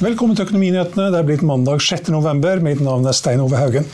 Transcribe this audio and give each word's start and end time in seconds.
Velkommen 0.00 0.32
til 0.32 0.46
Økonominyhetene. 0.46 1.10
Det 1.12 1.18
er 1.18 1.26
blitt 1.28 1.42
mandag 1.44 1.82
6.11. 1.84 2.62
Mitt 2.64 2.78
navn 2.80 3.04
er 3.04 3.12
Stein 3.12 3.36
Ove 3.44 3.52
Haugen. 3.60 3.84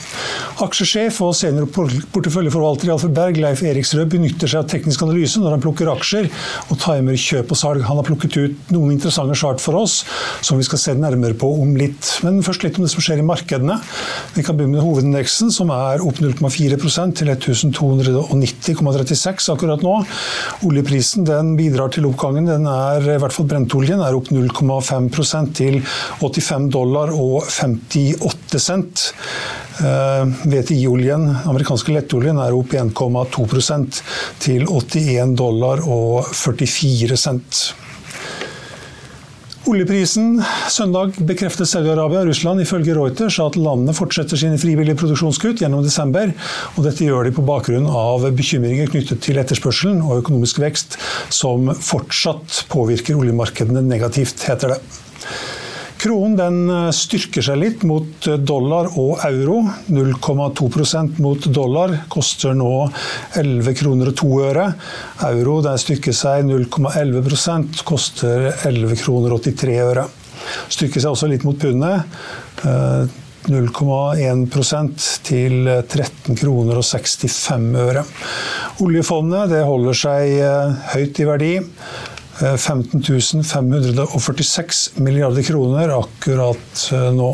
Aksjesjef 0.63 1.19
og 1.27 1.33
senior 1.35 1.67
porteføljeforvalter 1.67 2.87
i 2.87 2.93
Alfred 2.95 3.11
Berg, 3.17 3.41
Leif 3.43 3.65
Eriksrød, 3.67 4.07
benytter 4.13 4.47
seg 4.47 4.61
av 4.61 4.69
teknisk 4.71 5.03
analyse 5.03 5.41
når 5.43 5.57
han 5.57 5.65
plukker 5.65 5.91
aksjer 5.91 6.29
og 6.71 6.79
timer 6.79 7.19
kjøp 7.19 7.51
og 7.51 7.59
salg. 7.59 7.83
Han 7.89 7.99
har 7.99 8.07
plukket 8.07 8.39
ut 8.39 8.71
noen 8.71 8.95
interessante 8.95 9.35
chart 9.41 9.59
for 9.65 9.75
oss 9.81 10.05
som 10.47 10.63
vi 10.63 10.67
skal 10.69 10.79
se 10.85 10.95
nærmere 10.95 11.35
på 11.43 11.51
om 11.59 11.75
litt. 11.75 12.23
Men 12.23 12.39
først 12.47 12.63
litt 12.63 12.79
om 12.79 12.87
det 12.87 12.93
som 12.95 13.03
skjer 13.03 13.19
i 13.25 13.27
markedene. 13.27 13.75
Vi 14.39 14.47
kan 14.47 14.55
begynne 14.55 14.79
med 14.79 14.87
hovedindeksen, 14.87 15.51
som 15.51 15.75
er 15.75 15.99
opp 16.07 16.23
0,4% 16.23 17.19
til 17.19 17.35
1290,36 17.35 19.51
akkurat 19.57 19.83
nå. 19.83 19.99
Oljeprisen 20.71 21.27
den 21.27 21.59
bidrar 21.59 21.91
til 21.99 22.07
oppgangen. 22.07 22.47
Den 22.47 22.71
er, 22.71 23.03
i 23.03 23.19
hvert 23.19 23.35
fall 23.35 23.51
Brentoljen 23.51 24.07
er 24.07 24.15
opp 24.15 24.31
0,5% 24.31 25.51
til 25.59 25.83
85 26.21 26.69
dollar 26.75 27.13
og 27.15 27.47
58 27.49 28.63
cent. 28.63 29.09
VTI-oljen, 29.77 31.27
amerikanske 31.45 31.93
lettoljen, 31.93 32.39
er 32.41 32.55
opp 32.57 32.73
1,2% 32.73 33.99
til 34.41 34.65
81 34.65 35.35
dollar 35.37 35.83
og 35.85 36.31
44 36.33 37.21
cent. 37.21 37.67
Oljeprisen 39.67 40.37
søndag 40.71 41.17
bekreftet 41.27 41.67
Saudi-Arabia 41.67 42.21
og 42.23 42.29
Russland 42.29 42.63
ifølge 42.63 42.95
Reuters 42.95 43.41
at 43.43 43.57
landene 43.59 43.95
fortsetter 43.99 44.39
sine 44.39 44.61
frivillige 44.63 44.95
produksjonskutt 45.01 45.59
gjennom 45.65 45.83
desember. 45.83 46.31
og 46.77 46.87
Dette 46.87 47.03
gjør 47.03 47.27
de 47.27 47.35
på 47.35 47.43
bakgrunn 47.49 47.89
av 47.91 48.29
bekymringer 48.39 48.87
knyttet 48.93 49.25
til 49.27 49.43
etterspørselen 49.43 50.05
og 50.07 50.23
økonomisk 50.23 50.63
vekst, 50.63 51.01
som 51.35 51.73
fortsatt 51.75 52.63
påvirker 52.71 53.19
oljemarkedene 53.19 53.83
negativt, 53.83 54.47
heter 54.47 54.77
det. 54.77 54.81
Kronen 56.07 56.37
den 56.39 56.93
styrker 56.95 57.43
seg 57.43 57.57
litt 57.59 57.83
mot 57.83 58.29
dollar 58.47 58.87
og 58.95 59.25
euro. 59.27 59.57
0,2% 59.91 61.19
mot 61.19 61.49
dollar 61.51 61.97
koster 62.13 62.55
nå 62.55 62.69
11 63.35 63.75
kroner 63.81 64.13
og 64.13 64.19
2 64.21 64.31
øre. 64.47 64.69
Euro 65.33 65.57
der 65.67 65.83
styrker 65.83 66.15
seg 66.15 66.47
0,11% 66.47 67.83
koster 67.91 68.53
11 68.55 68.95
kroner 69.03 69.35
og 69.35 69.43
83 69.49 69.77
øre. 69.83 70.07
Styrker 70.71 71.03
seg 71.03 71.11
også 71.11 71.33
litt 71.33 71.43
mot 71.49 71.59
pundet. 71.59 72.07
0,1% 73.51 75.13
til 75.27 75.59
13 75.67 76.39
kroner 76.39 76.85
og 76.85 76.87
65 76.87 77.73
øre. 77.83 78.07
Oljefondet 78.87 79.57
det 79.57 79.67
holder 79.67 80.05
seg 80.07 80.39
høyt 80.95 81.19
i 81.19 81.33
verdi. 81.35 81.57
15 82.41 83.45
546 83.45 84.91
milliarder 85.01 85.43
kroner 85.43 85.95
akkurat 85.99 86.91
nå. 87.17 87.31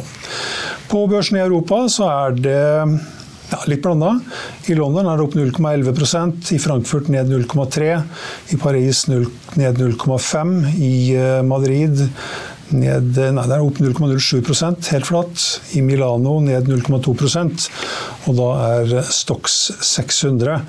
På 0.88 1.06
børsen 1.10 1.36
i 1.40 1.42
Europa 1.42 1.82
så 1.90 2.06
er 2.10 2.38
det 2.38 2.60
ja, 3.52 3.58
litt 3.66 3.82
blanda. 3.84 4.14
I 4.70 4.76
London 4.78 5.10
er 5.10 5.18
det 5.18 5.26
opp 5.26 5.36
0,11% 5.36 6.52
i 6.54 6.60
Frankfurt 6.62 7.10
ned 7.12 7.32
0,3 7.32 7.90
i 8.54 8.60
Paris 8.62 9.06
ned 9.10 9.82
0,5 9.82 10.56
i 10.78 10.94
Madrid 11.46 12.06
ned, 12.72 13.18
nei, 13.36 13.44
det 13.44 13.56
er 13.56 13.64
opp 13.64 13.80
0,07% 13.82 14.92
helt 14.94 15.08
flatt. 15.08 15.42
I 15.76 15.82
Milano 15.84 16.38
ned 16.44 16.70
0,2% 16.70 17.66
og 18.30 18.38
da 18.38 18.48
er 18.78 18.94
Stox 19.12 19.58
600 19.84 20.62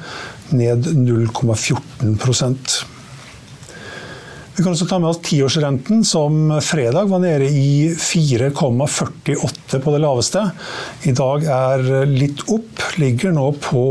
ned 0.57 0.89
0,14 1.05 2.92
vi 4.55 4.63
kan 4.63 4.73
også 4.73 4.87
ta 4.89 4.99
med 5.01 5.09
oss 5.09 5.21
tiårsrenten, 5.25 6.03
som 6.05 6.59
fredag 6.61 7.05
var 7.09 7.19
nede 7.23 7.47
i 7.49 7.95
4,48 7.97 9.79
på 9.81 9.91
det 9.95 10.01
laveste. 10.03 10.51
I 11.09 11.11
dag 11.17 11.43
er 11.49 12.05
litt 12.09 12.41
opp, 12.53 12.81
ligger 13.01 13.31
nå 13.33 13.51
på 13.63 13.85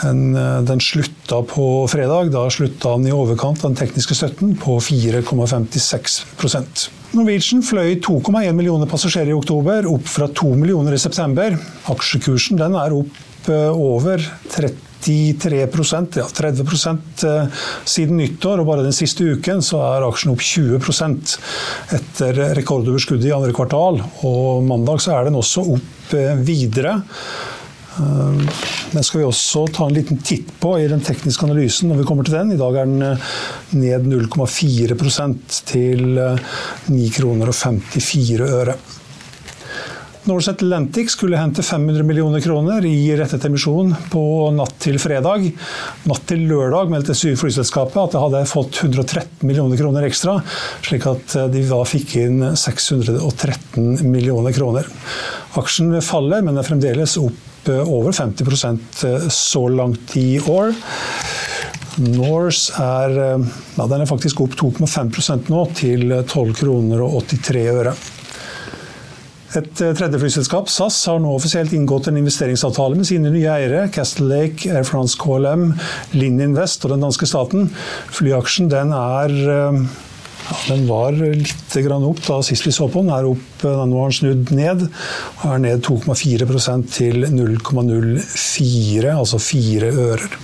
den 0.00 0.80
slutta 0.80 1.42
på 1.50 1.66
fredag. 1.92 2.30
Da 2.32 2.50
slutta 2.50 2.88
den 2.96 3.06
i 3.10 3.14
overkant 3.14 3.64
av 3.64 3.70
den 3.72 3.80
tekniske 3.82 4.14
støtten 4.16 4.56
på 4.60 4.78
4,56 4.80 6.99
Norwegian 7.10 7.62
fløy 7.66 7.96
2,1 7.98 8.52
millioner 8.54 8.86
passasjerer 8.90 9.32
i 9.32 9.34
oktober, 9.34 9.86
opp 9.90 10.06
fra 10.06 10.28
2 10.30 10.52
millioner 10.60 10.94
i 10.94 11.00
september. 11.02 11.56
Aksjekursen 11.90 12.60
er 12.62 12.94
opp 12.94 13.48
eh, 13.50 13.70
over 13.74 14.22
33% 14.54 16.20
ja 16.20 16.26
30 16.30 16.62
eh, 17.26 17.64
siden 17.82 18.20
nyttår, 18.20 18.62
og 18.62 18.68
bare 18.70 18.86
den 18.86 18.94
siste 18.94 19.26
uken 19.26 19.58
er 19.58 20.06
aksjen 20.06 20.34
opp 20.36 20.44
20% 20.44 21.34
etter 21.98 22.32
rekordoverskuddet 22.60 23.26
i 23.32 23.34
andre 23.34 23.56
kvartal. 23.58 23.98
Og 24.22 24.62
mandag 24.70 25.02
er 25.10 25.26
den 25.26 25.40
også 25.40 25.66
opp 25.74 26.14
eh, 26.14 26.38
videre. 26.46 27.00
Den 28.90 29.04
skal 29.06 29.20
vi 29.20 29.26
også 29.28 29.66
ta 29.70 29.86
en 29.86 29.94
liten 29.94 30.18
titt 30.26 30.48
på 30.60 30.74
i 30.80 30.88
den 30.90 31.02
tekniske 31.04 31.46
analysen 31.46 31.90
når 31.90 32.00
vi 32.00 32.06
kommer 32.08 32.26
til 32.26 32.34
den. 32.34 32.54
I 32.54 32.58
dag 32.58 32.78
er 32.80 32.88
den 32.88 33.04
eh, 33.06 33.26
ned 33.78 34.08
0,4% 34.10 35.60
til 35.70 36.06
9 36.18 36.24
eh, 36.26 37.12
kroner 37.14 37.52
og 37.52 37.56
54 37.56 38.48
øre. 38.48 38.74
Norse 40.28 40.52
Atlantic 40.52 41.14
skulle 41.14 41.38
hente 41.40 41.62
500 41.64 42.04
millioner 42.04 42.42
kroner 42.44 42.84
i 42.84 43.08
rettet 43.16 43.46
emisjon 43.48 43.94
på 44.12 44.22
natt 44.52 44.74
til 44.82 44.98
fredag. 45.00 45.46
Natt 46.10 46.26
til 46.28 46.42
lørdag 46.50 46.90
meldte 46.92 47.16
flyselskapet 47.16 47.96
at 48.02 48.16
det 48.16 48.24
hadde 48.24 48.42
fått 48.50 48.82
113 48.82 49.46
millioner 49.48 49.80
kroner 49.80 50.08
ekstra, 50.10 50.36
slik 50.86 51.06
at 51.08 51.36
eh, 51.38 51.46
de 51.54 51.62
da 51.70 51.78
fikk 51.88 52.16
inn 52.24 52.42
613 52.58 54.02
millioner 54.10 54.56
kroner. 54.56 54.90
Aksjen 55.62 55.94
faller, 56.04 56.42
men 56.46 56.58
er 56.58 56.68
fremdeles 56.68 57.16
opp 57.22 57.46
over 57.68 58.12
50 58.12 58.78
eh, 59.04 59.28
så 59.28 59.68
langt 59.68 60.16
i 60.16 60.40
år. 60.40 60.72
Norse 62.00 62.72
er, 62.78 63.18
eh, 63.18 63.50
ja, 63.76 63.86
er 63.86 64.06
faktisk 64.06 64.40
opp 64.40 64.56
2,5% 64.56 65.50
nå, 65.50 65.66
til 65.74 66.14
12 66.22 66.54
kroner 66.54 67.04
og 67.04 67.26
83 67.28 67.66
øre. 67.74 67.94
Et 69.58 69.80
eh, 69.82 69.94
tredje 69.98 70.20
flyselskap, 70.22 70.68
SAS, 70.70 71.00
har 71.10 71.18
nå 71.20 71.32
offisielt 71.34 71.72
inngått 71.74 72.08
en 72.08 72.20
investeringsavtale 72.20 72.96
med 73.00 73.08
sine 73.08 73.32
nye 73.34 73.50
eiere, 73.50 73.88
Castle 73.92 74.28
Lake, 74.30 74.70
Air 74.70 74.86
France 74.86 75.18
KLM, 75.18 75.72
Linn 76.14 76.38
Invest 76.40 76.86
og 76.86 76.94
den 76.94 77.02
danske 77.04 77.26
staten. 77.26 77.72
Flyaksjen 78.14 78.70
den 78.70 78.94
er 78.94 79.34
den 80.66 80.86
var 80.88 81.14
litt 81.14 81.76
opp 81.78 82.22
da 82.26 82.40
sist 82.42 82.66
vi 82.66 82.72
så 82.74 82.88
på 82.90 83.02
den. 83.02 83.12
Er 83.14 83.28
opp, 83.28 83.64
nå 83.64 84.02
har 84.02 84.10
den 84.10 84.16
snudd 84.16 84.52
ned. 84.56 84.86
Er 85.46 85.60
ned 85.62 85.84
2,4% 85.86 86.90
til 86.94 87.26
0,04, 87.30 89.12
altså 89.14 89.38
4 89.38 89.92
ører. 89.94 90.40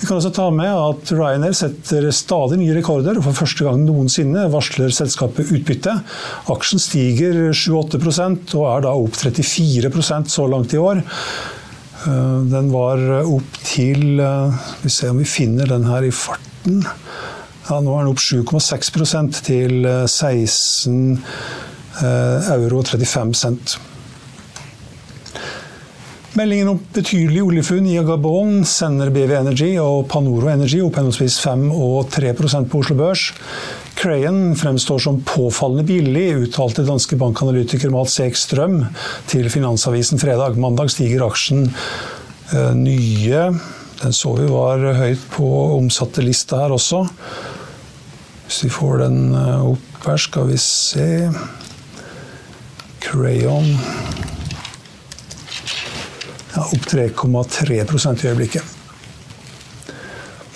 Vi 0.00 0.06
kan 0.08 0.16
også 0.16 0.30
ta 0.32 0.46
med 0.48 0.70
at 0.72 1.10
Ryanair 1.12 1.52
setter 1.56 2.06
stadig 2.16 2.56
nye 2.62 2.72
rekorder. 2.78 3.18
og 3.18 3.26
For 3.26 3.42
første 3.42 3.66
gang 3.66 3.82
noensinne 3.84 4.46
varsler 4.52 4.92
selskapet 4.96 5.52
utbytte. 5.52 5.98
Aksjen 6.54 6.80
stiger 6.80 7.50
7-8 7.52 8.00
og 8.56 8.64
er 8.64 8.86
da 8.86 8.94
opp 8.96 9.18
34% 9.20 10.32
så 10.32 10.46
langt 10.48 10.72
i 10.72 10.80
år. 10.80 11.02
Eh, 12.08 12.38
den 12.48 12.72
var 12.72 13.02
opp 13.20 13.60
til 13.60 14.22
eh, 14.24 14.70
Vi 14.80 14.88
ser 14.88 15.12
om 15.12 15.20
vi 15.20 15.28
finner 15.28 15.68
den 15.68 15.84
her 15.84 16.06
i 16.08 16.14
farten. 16.16 16.80
Ja, 17.70 17.76
nå 17.78 17.92
er 17.94 18.02
den 18.02 18.10
opp 18.10 18.18
7,6 18.18 19.36
til 19.46 19.84
16 19.86 20.94
eh, 22.02 22.48
euro 22.56 22.80
og 22.80 22.88
35 22.90 23.36
cent. 23.38 23.76
Meldingen 26.34 26.72
om 26.72 26.80
betydelig 26.94 27.44
oljefunn 27.46 27.86
i 27.86 27.94
Gabon 28.06 28.64
sender 28.66 29.12
BV 29.14 29.36
Energy 29.38 29.68
og 29.78 30.08
Panoro 30.10 30.50
Energy 30.50 30.80
opp 30.82 30.98
henholdsvis 30.98 31.36
5 31.44 31.68
og 31.70 32.10
3% 32.10 32.66
på 32.72 32.80
Oslo 32.82 32.96
Børs. 32.98 33.28
Crayon 34.00 34.56
fremstår 34.58 35.04
som 35.06 35.22
påfallende 35.26 35.86
billig, 35.86 36.26
uttalte 36.48 36.82
danske 36.88 37.20
bankanalytiker 37.22 37.94
Mats 37.94 38.18
Eek 38.24 38.38
Strøm 38.38 38.80
til 39.30 39.46
Finansavisen 39.52 40.18
fredag. 40.18 40.58
Mandag 40.58 40.90
stiger 40.90 41.28
aksjen 41.28 41.68
uh, 41.70 42.74
nye. 42.74 43.46
Den 44.02 44.16
så 44.16 44.34
vi 44.40 44.50
var 44.50 44.82
høyt 45.04 45.30
på 45.36 45.54
omsatte 45.78 46.26
lista 46.26 46.64
her 46.64 46.74
også. 46.74 47.04
Hvis 48.50 48.64
vi 48.64 48.68
får 48.74 48.96
den 48.98 49.34
eh, 49.38 49.60
opp 49.62 50.06
her, 50.08 50.16
skal 50.18 50.48
vi 50.48 50.56
se 50.58 51.04
Crayon 52.98 53.68
ja, 56.56 56.64
opp 56.64 56.88
3,3% 56.90 58.24
i 58.24 58.32
øyeblikket. 58.32 58.79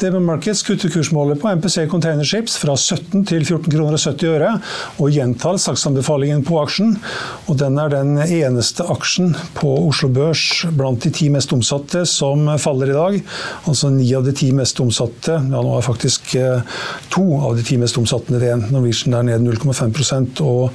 DB 0.01 0.19
Markets 0.19 0.63
kutter 0.67 0.91
kursmålet 0.91 1.39
på 1.41 1.49
MPC 1.55 1.85
Containerships 1.91 2.57
fra 2.59 2.75
17 2.75 3.23
til 3.31 3.45
14 3.45 3.71
kroner 3.71 3.95
og 3.95 4.01
70 4.03 4.31
øre, 4.33 4.49
og 4.99 5.13
gjentar 5.15 5.59
saksanbefalingen 5.63 6.43
på 6.47 6.57
aksjen. 6.59 6.97
Og 7.47 7.61
den 7.61 7.79
er 7.79 7.93
den 7.93 8.17
eneste 8.19 8.87
aksjen 8.91 9.37
på 9.55 9.71
Oslo 9.87 10.11
Børs 10.15 10.65
blant 10.75 11.07
de 11.07 11.13
ti 11.15 11.29
mest 11.31 11.55
omsatte 11.55 12.03
som 12.11 12.49
faller 12.59 12.91
i 12.91 12.97
dag. 12.97 13.21
Altså 13.71 13.93
ni 13.95 14.09
av 14.19 14.27
de 14.27 14.35
ti 14.35 14.51
mest 14.57 14.83
omsatte, 14.83 15.39
ja 15.39 15.63
nå 15.63 15.77
er 15.79 15.87
faktisk 15.87 16.35
eh, 16.43 16.81
to 17.15 17.25
av 17.39 17.55
de 17.55 17.67
ti 17.67 17.79
mest 17.79 17.99
omsatte 18.01 18.35
ned 18.35 18.43
igjen. 18.49 18.67
Norwegian 18.75 19.15
er 19.21 19.29
ned 19.31 19.47
0,5% 19.47 20.43
og 20.43 20.75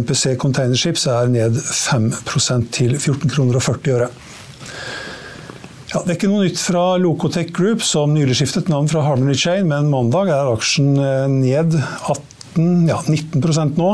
MPC 0.00 0.38
Containerships 0.40 1.04
er 1.12 1.28
ned 1.28 1.60
5% 1.60 2.72
til 2.80 2.96
14 2.96 3.36
kroner 3.36 3.60
og 3.60 3.68
40 3.68 3.98
øre. 3.98 4.10
Ja, 5.86 6.00
det 6.02 6.10
er 6.10 6.16
ikke 6.16 6.28
noe 6.32 6.46
nytt 6.48 6.58
fra 6.58 6.96
Locotech 6.98 7.52
Group, 7.54 7.82
som 7.86 8.10
nylig 8.10 8.40
skiftet 8.40 8.66
navn 8.72 8.88
fra 8.90 9.04
Harmony 9.06 9.36
Chain, 9.38 9.68
men 9.70 9.86
mandag 9.92 10.32
er 10.34 10.48
aksjen 10.50 10.96
eh, 10.98 11.26
ned 11.30 11.76
18, 11.78 12.88
ja, 12.88 12.96
19% 13.06 13.78
nå. 13.78 13.90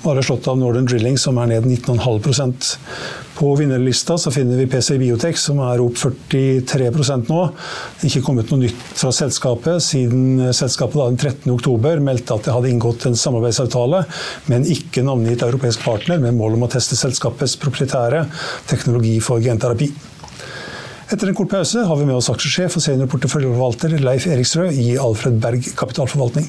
Bare 0.00 0.22
slått 0.24 0.48
av 0.48 0.56
Northern 0.56 0.88
Drilling, 0.88 1.18
som 1.20 1.36
er 1.42 1.50
ned 1.50 1.66
19,5% 1.68 2.70
På 3.34 3.50
vinnerlista 3.58 4.16
så 4.16 4.30
finner 4.32 4.56
vi 4.56 4.68
PC 4.72 4.96
Biotech, 5.02 5.36
som 5.42 5.60
er 5.66 5.82
opp 5.84 5.98
43 5.98 6.88
nå. 7.26 7.42
Det 7.50 8.06
er 8.06 8.08
ikke 8.08 8.24
kommet 8.24 8.48
noe 8.54 8.62
nytt 8.62 8.80
fra 8.94 9.12
selskapet 9.12 9.84
siden 9.84 10.54
selskapet 10.54 10.96
da 10.96 11.10
den 11.10 11.20
13. 11.20 11.52
oktober 11.58 12.00
meldte 12.08 12.38
at 12.38 12.48
det 12.48 12.56
hadde 12.56 12.72
inngått 12.72 13.04
en 13.10 13.20
samarbeidsavtale 13.20 14.06
med 14.46 14.62
en 14.62 14.72
ikke 14.78 15.04
navngitt 15.04 15.44
europeisk 15.44 15.84
partner 15.84 16.24
med 16.24 16.38
mål 16.40 16.56
om 16.56 16.64
å 16.70 16.72
teste 16.78 16.96
selskapets 16.96 17.58
proprietære 17.60 18.24
teknologi 18.70 19.18
for 19.20 19.44
genterapi. 19.44 19.92
Etter 21.12 21.28
en 21.28 21.36
kort 21.36 21.50
pause 21.52 21.82
har 21.84 21.98
vi 22.00 22.06
med 22.08 22.16
oss 22.16 22.30
aksjesjef 22.32 22.78
og 22.78 22.84
seniorporteføljeforvalter 22.86 23.98
Leif 24.00 24.24
Eriksrød 24.30 24.72
i 24.72 24.94
Alfred 24.96 25.36
Berg 25.42 25.66
kapitalforvaltning. 25.76 26.48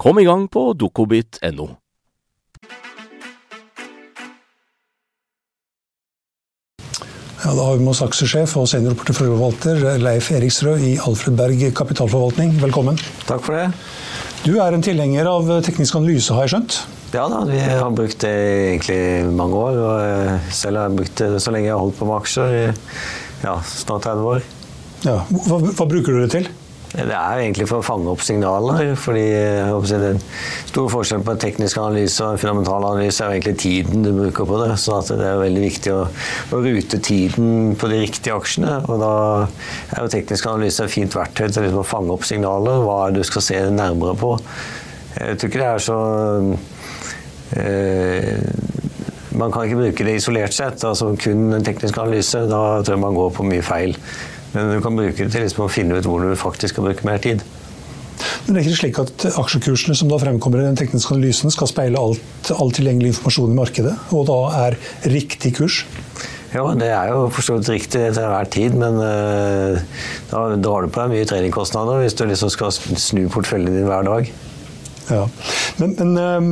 Kom 0.00 0.16
i 0.18 0.22
gang 0.24 0.46
på 0.48 0.70
dokobit.no. 0.72 1.66
Ja, 7.40 7.50
da 7.56 7.66
har 7.66 7.74
vi 7.76 7.84
med 7.84 7.90
oss 7.92 8.00
aksjesjef 8.06 8.54
og 8.56 8.68
seniorporteføljeforvalter 8.70 10.00
Leif 10.00 10.30
Eriksrød 10.32 10.86
i 10.88 10.94
Alfred 11.04 11.36
Berg 11.36 11.64
kapitalforvaltning. 11.76 12.54
Velkommen. 12.62 12.96
Takk 13.28 13.44
for 13.44 13.58
det. 13.58 13.66
Du 14.46 14.54
er 14.56 14.72
en 14.72 14.84
tilhenger 14.84 15.28
av 15.28 15.52
teknisk 15.66 16.00
analyse, 16.00 16.32
har 16.32 16.48
jeg 16.48 16.54
skjønt? 16.54 16.78
Ja 17.12 17.26
da, 17.28 17.42
vi 17.50 17.60
har 17.60 17.92
brukt 17.92 18.24
det 18.24 18.32
egentlig 18.70 19.00
mange 19.36 19.60
år. 19.66 19.82
og 19.84 20.06
eh, 20.06 20.48
Selv 20.62 20.80
har 20.80 20.88
jeg 20.88 21.00
brukt 21.02 21.24
det 21.26 21.44
så 21.44 21.52
lenge 21.52 21.68
jeg 21.68 21.76
har 21.76 21.84
holdt 21.84 22.00
på 22.00 22.08
med 22.08 22.22
aksjer, 22.22 22.56
i 22.56 22.64
ja, 23.44 23.58
snart 23.68 24.08
30 24.08 24.32
år. 24.32 24.48
Ja, 25.04 25.20
hva, 25.28 25.60
hva 25.60 25.90
bruker 25.92 26.16
du 26.16 26.24
det 26.24 26.32
til? 26.38 26.48
Det 26.90 27.14
er 27.14 27.38
egentlig 27.38 27.68
for 27.70 27.78
å 27.78 27.86
fange 27.86 28.10
opp 28.10 28.22
signaler. 28.26 28.96
fordi 28.98 29.22
Det 29.30 29.98
er 29.98 30.16
stor 30.66 30.88
forskjell 30.90 31.22
på 31.22 31.36
teknisk 31.38 31.78
analyse 31.78 32.24
og 32.24 32.40
fundamental 32.42 32.82
analyse 32.88 33.22
er 33.22 33.36
egentlig 33.36 33.60
tiden 33.62 34.02
du 34.02 34.10
bruker 34.16 34.48
på 34.48 34.58
det. 34.64 34.72
Så 34.82 34.98
det 35.06 35.20
er 35.22 35.38
veldig 35.38 35.62
viktig 35.62 35.92
å, 35.94 36.00
å, 36.50 36.62
rute 36.64 36.98
tiden 36.98 37.76
på 37.78 37.90
de 37.92 38.00
riktige 38.02 38.34
aksjene. 38.34 38.80
og 38.90 38.98
Da 39.04 39.12
er 39.94 40.02
jo 40.02 40.10
teknisk 40.16 40.50
analyse 40.50 40.82
et 40.82 40.90
fint 40.90 41.14
verktøy 41.14 41.46
til 41.46 41.68
liksom 41.68 41.84
å 41.84 41.86
fange 41.86 42.16
opp 42.16 42.26
signaler, 42.26 42.82
hva 42.82 42.98
du 43.14 43.22
skal 43.22 43.46
se 43.46 43.62
nærmere 43.70 44.18
på. 44.18 44.34
Jeg 45.14 45.38
tror 45.38 45.50
ikke 45.50 45.62
det 45.62 45.70
er 45.70 45.82
så 45.82 46.00
øh, 47.60 48.36
Man 49.38 49.50
kan 49.54 49.64
ikke 49.66 49.78
bruke 49.78 50.04
det 50.06 50.18
isolert 50.18 50.54
sett, 50.54 50.82
altså 50.84 51.14
kun 51.14 51.52
en 51.54 51.64
teknisk 51.64 52.02
analyse. 52.02 52.44
Da 52.50 52.82
tror 52.82 52.96
jeg 52.96 53.04
man 53.06 53.14
går 53.14 53.34
på 53.38 53.46
mye 53.46 53.62
feil. 53.62 53.94
Men 54.54 54.72
du 54.74 54.80
kan 54.82 54.98
bruke 54.98 55.24
det 55.24 55.32
til 55.32 55.44
liksom 55.46 55.66
å 55.66 55.72
finne 55.72 55.98
ut 55.98 56.08
hvor 56.08 56.22
du 56.24 56.34
faktisk 56.38 56.74
skal 56.74 56.88
bruke 56.88 57.06
mer 57.06 57.22
tid. 57.22 57.44
Men 58.44 58.54
det 58.54 58.60
er 58.60 58.66
ikke 58.66 58.80
slik 58.80 58.98
at 59.00 59.24
aksjekursene 59.40 59.96
som 59.96 60.10
da 60.10 60.18
fremkommer 60.20 60.60
i 60.60 60.66
den 60.66 60.78
tekniske 60.78 61.14
analysen, 61.14 61.52
skal 61.54 61.70
speile 61.70 62.00
alt, 62.00 62.50
all 62.52 62.72
tilgjengelig 62.74 63.14
informasjon 63.14 63.54
i 63.54 63.56
markedet, 63.56 63.94
og 64.16 64.26
da 64.28 64.40
er 64.66 64.76
riktig 65.12 65.54
kurs? 65.60 65.84
Ja, 66.50 66.64
det 66.74 66.88
er 66.90 67.12
jo 67.12 67.28
for 67.30 67.46
så 67.46 67.56
vidt 67.56 67.70
riktig 67.70 68.00
til 68.00 68.24
enhver 68.24 68.48
tid, 68.50 68.74
men 68.74 68.98
uh, 68.98 69.78
da, 70.32 70.42
da, 70.58 70.72
har 70.74 70.82
du 70.82 70.90
på 70.90 71.04
deg 71.04 71.12
mye 71.14 71.28
treningkostnader 71.30 72.02
hvis 72.02 72.18
du 72.18 72.24
liksom 72.26 72.50
skal 72.50 72.74
snu 72.74 73.22
porteføljen 73.30 73.78
din 73.78 73.86
hver 73.86 74.06
dag. 74.08 74.32
Ja, 75.10 75.24
Men, 75.78 75.94
men 75.98 76.18
um, 76.18 76.50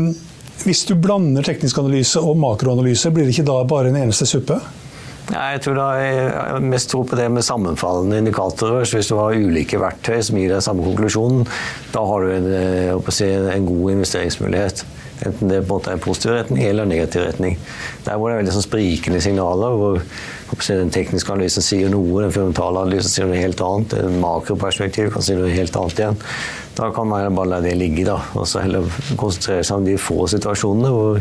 hvis 0.65 0.85
du 0.87 0.95
blander 0.99 1.47
teknisk 1.47 1.79
analyse 1.83 2.23
og 2.23 2.39
makroanalyse, 2.39 3.11
blir 3.15 3.27
det 3.27 3.35
ikke 3.35 3.49
da 3.51 3.59
bare 3.69 3.91
en 3.91 3.99
eneste 4.01 4.27
suppe? 4.27 4.59
Jeg 5.29 5.61
tror 5.61 5.75
da 5.77 5.87
jeg 6.01 6.61
mest 6.65 6.89
tror 6.89 7.05
på 7.09 7.17
det 7.19 7.27
med 7.33 7.45
sammenfallende 7.45 8.23
indikatorer. 8.23 8.87
Så 8.89 8.97
hvis 8.97 9.11
du 9.11 9.19
har 9.19 9.37
ulike 9.37 9.81
verktøy 9.81 10.23
som 10.25 10.39
gir 10.41 10.55
deg 10.55 10.65
samme 10.65 10.87
konklusjon, 10.87 11.43
da 11.93 12.05
har 12.09 12.25
du 12.25 12.31
en, 12.33 12.49
eh, 12.57 13.11
si, 13.13 13.29
en 13.29 13.67
god 13.69 13.93
investeringsmulighet. 13.99 14.85
Enten 15.27 15.51
det 15.51 15.65
på 15.67 15.75
en 15.75 15.81
måte 15.81 15.93
er 15.93 16.01
positiv 16.01 16.33
retning 16.33 16.63
eller 16.65 16.87
negativ 16.87 17.25
retning. 17.27 17.59
Der 18.07 18.17
hvor 18.17 18.31
det 18.31 18.37
er 18.37 18.43
veldig 18.43 18.55
sånn 18.55 18.67
sprikende 18.69 19.21
signaler, 19.21 19.75
hvor 19.77 19.99
si, 20.63 20.77
den 20.79 20.93
tekniske 20.95 21.35
analysen 21.35 21.67
sier 21.67 21.91
noe, 21.93 22.23
den 22.23 22.33
fundamentale 22.33 22.85
analysen 22.87 23.11
sier 23.11 23.29
noe 23.29 23.41
helt 23.41 23.61
annet, 23.61 23.99
en 23.99 24.21
makroperspektiv 24.23 25.11
kan 25.13 25.27
si 25.27 25.37
noe 25.37 25.51
helt 25.53 25.77
annet 25.77 26.05
igjen. 26.05 26.23
Da 26.79 26.93
kan 26.95 27.11
man 27.11 27.35
bare 27.35 27.51
la 27.51 27.61
det 27.61 27.75
ligge, 27.77 28.07
da, 28.07 28.21
og 28.39 28.47
så 28.47 28.63
heller 28.63 28.87
konsentrere 29.19 29.67
seg 29.67 29.83
om 29.83 29.91
de 29.91 29.99
få 29.99 30.29
situasjonene 30.31 30.95
hvor, 30.95 31.21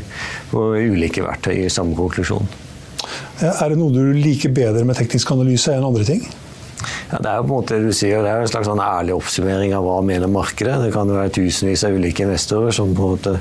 hvor 0.54 0.78
ulike 0.78 1.26
verktøy 1.26 1.56
gir 1.58 1.74
samme 1.74 1.98
konklusjon. 1.98 2.67
Er 3.38 3.70
det 3.70 3.78
noe 3.78 3.94
du 3.94 4.16
liker 4.18 4.54
bedre 4.54 4.86
med 4.88 4.98
teknisk 4.98 5.30
analyse 5.36 5.74
enn 5.74 5.86
andre 5.86 6.06
ting? 6.08 6.24
Ja, 7.08 7.18
det 7.24 7.30
er 7.32 7.42
på 7.42 7.48
en 7.48 7.54
måte 7.54 7.78
du 7.82 7.90
sier, 7.96 8.22
det 8.22 8.30
er 8.30 8.44
en 8.44 8.50
slags 8.50 8.68
sånn 8.68 8.82
ærlig 8.84 9.16
oppsummering 9.16 9.72
av 9.78 9.86
hva 9.86 9.96
mener 10.06 10.30
markedet. 10.30 10.76
Det 10.84 10.92
kan 10.94 11.10
være 11.10 11.32
tusenvis 11.38 11.86
av 11.88 11.96
ulike 11.98 12.26
investorer 12.26 12.76
som 12.76 12.92
på 12.98 13.06
en 13.06 13.14
måte 13.16 13.34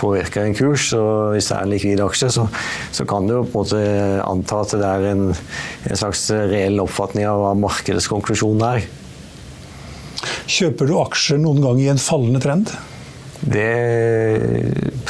påvirker 0.00 0.44
en 0.44 0.56
kurs. 0.56 0.88
og 0.98 1.36
Hvis 1.36 1.48
det 1.48 1.56
er 1.56 1.66
en 1.66 1.72
likvid 1.72 2.02
aksje, 2.04 2.30
så, 2.34 2.46
så, 2.92 3.06
kan 3.08 3.28
du 3.28 3.36
på 3.38 3.44
en 3.46 3.54
måte 3.62 3.82
anta 4.26 4.62
at 4.64 4.74
det 4.80 4.88
er 4.88 5.06
en, 5.12 5.28
en 5.32 6.02
slags 6.02 6.26
reell 6.52 6.82
oppfatning 6.84 7.28
av 7.30 7.40
hva 7.44 7.52
markedets 7.62 8.10
konklusjon 8.12 8.64
er. 8.72 8.88
Kjøper 10.52 10.88
du 10.88 10.96
aksjer 11.00 11.40
noen 11.40 11.62
gang 11.64 11.80
i 11.80 11.90
en 11.92 12.02
fallende 12.02 12.42
trend? 12.42 12.74
Det 13.42 13.70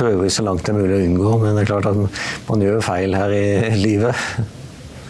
prøver 0.03 0.33
så 0.33 0.45
langt 0.47 0.67
det 0.67 0.75
er 0.75 0.81
mulig 0.81 0.99
å 0.99 1.05
unngå, 1.07 1.37
men 1.45 1.55
det 1.57 1.65
er 1.65 1.71
klart 1.75 1.89
at 1.93 2.03
man 2.51 2.67
gjør 2.67 2.83
feil 2.85 3.17
her 3.17 3.37
i 3.39 3.79
livet. 3.79 4.27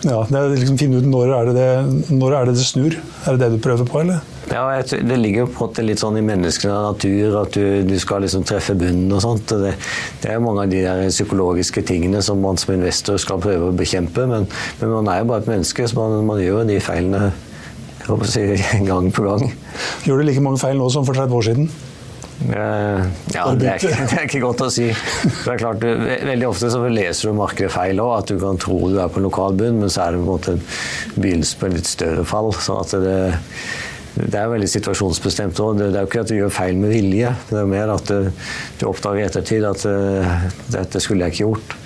Ja, 0.03 0.25
det 0.27 0.35
er 0.35 0.53
liksom 0.57 0.79
finne 0.81 0.99
ut 0.99 1.07
når 1.07 1.31
er 1.37 1.49
det 1.49 1.53
det, 1.55 2.07
når 2.11 2.35
er 2.35 2.49
det, 2.49 2.57
det 2.59 2.67
snur. 2.67 2.97
Er 3.23 3.37
det 3.37 3.45
det 3.45 3.51
du 3.55 3.63
prøver 3.63 3.87
på, 3.87 4.01
eller? 4.03 4.23
Ja, 4.51 4.83
Det 4.83 5.19
ligger 5.19 5.47
på 5.47 5.53
en 5.53 5.69
måte 5.69 5.85
litt 5.87 6.03
sånn 6.03 6.19
i 6.19 6.25
menneskelig 6.27 6.73
natur 6.73 7.37
at 7.45 7.55
du, 7.55 7.85
du, 7.87 7.95
skal 8.03 8.25
liksom 8.25 8.43
treffe 8.45 8.75
bunnen 8.79 9.15
og 9.15 9.23
sånt. 9.23 9.55
Det, 9.63 9.77
det, 10.25 10.33
er 10.33 10.43
mange 10.43 10.67
av 10.67 10.73
de 10.73 10.83
der 10.83 11.07
psykologiske 11.07 11.85
tingene 11.87 12.21
som 12.27 12.43
man 12.43 12.59
som 12.59 12.75
investor 12.75 13.21
skal 13.23 13.41
prøve 13.43 13.71
å 13.71 13.79
bekjempe. 13.79 14.27
Men, 14.27 14.49
men 14.83 14.93
man 14.97 15.13
er 15.13 15.23
jo 15.23 15.31
bare 15.31 15.47
et 15.47 15.53
menneske, 15.55 15.87
så 15.87 16.01
man, 16.01 16.19
man 16.27 16.43
gjør 16.43 16.67
de 16.69 16.83
feilene 16.83 17.31
jeg 18.03 18.11
håper 18.11 18.27
å 18.27 18.33
si, 18.33 18.45
gang 18.91 19.13
på 19.15 19.23
gang. 19.29 19.47
Gjør 20.03 20.19
du 20.19 20.27
like 20.27 20.43
mange 20.43 20.59
feil 20.59 20.75
nå 20.81 20.91
som 20.91 21.07
for 21.07 21.15
30 21.15 21.39
år 21.39 21.47
siden? 21.47 21.71
Eh, 22.41 23.05
ja, 23.35 23.45
det 23.55 23.69
er, 23.69 23.79
ikke, 23.79 23.93
det 24.11 24.17
er, 24.17 24.27
ikke, 24.27 24.43
godt 24.43 24.65
å 24.67 24.71
si. 24.73 24.89
Det 24.91 25.55
er 25.55 25.61
klart, 25.61 25.83
du, 25.83 26.05
veldig 26.29 26.49
ofte 26.49 26.71
så 26.73 26.83
leser 26.89 27.31
du 27.31 27.39
markedet 27.39 27.73
feil 27.75 28.03
òg. 28.03 28.15
At 28.21 28.33
du 28.33 28.41
kan 28.43 28.61
tro 28.61 28.79
du 28.93 28.99
er 29.03 29.12
på 29.12 29.23
lokal 29.25 29.57
bunn, 29.59 29.81
men 29.83 29.93
så 29.93 30.07
er 30.07 30.17
det 30.17 30.23
på 30.23 30.27
en 30.27 30.33
måte 30.33 30.57
begynnelsen 31.17 31.61
på 31.61 31.71
et 31.71 31.79
litt 31.79 31.91
større 31.91 32.27
fall. 32.29 32.53
sånn 32.59 32.83
at 32.83 32.97
det, 33.05 33.19
det 34.23 34.41
er 34.41 34.51
veldig 34.53 34.71
situasjonsbestemt 34.77 35.62
òg. 35.65 35.79
Det, 35.79 35.93
det, 35.93 36.01
er 36.01 36.07
jo 36.07 36.12
ikke 36.12 36.25
at 36.27 36.33
du 36.33 36.39
gjør 36.39 36.57
feil 36.57 36.81
med 36.81 36.95
vilje. 36.97 37.37
Det 37.51 37.61
er 37.62 37.71
mer 37.77 37.95
at 37.99 38.11
du, 38.11 38.33
du 38.81 38.89
oppdager 38.91 39.23
i 39.23 39.29
ettertid 39.29 39.69
at 39.69 39.87
dette 40.75 41.05
skulle 41.05 41.29
jeg 41.29 41.37
ikke 41.37 41.47
gjort 41.47 41.79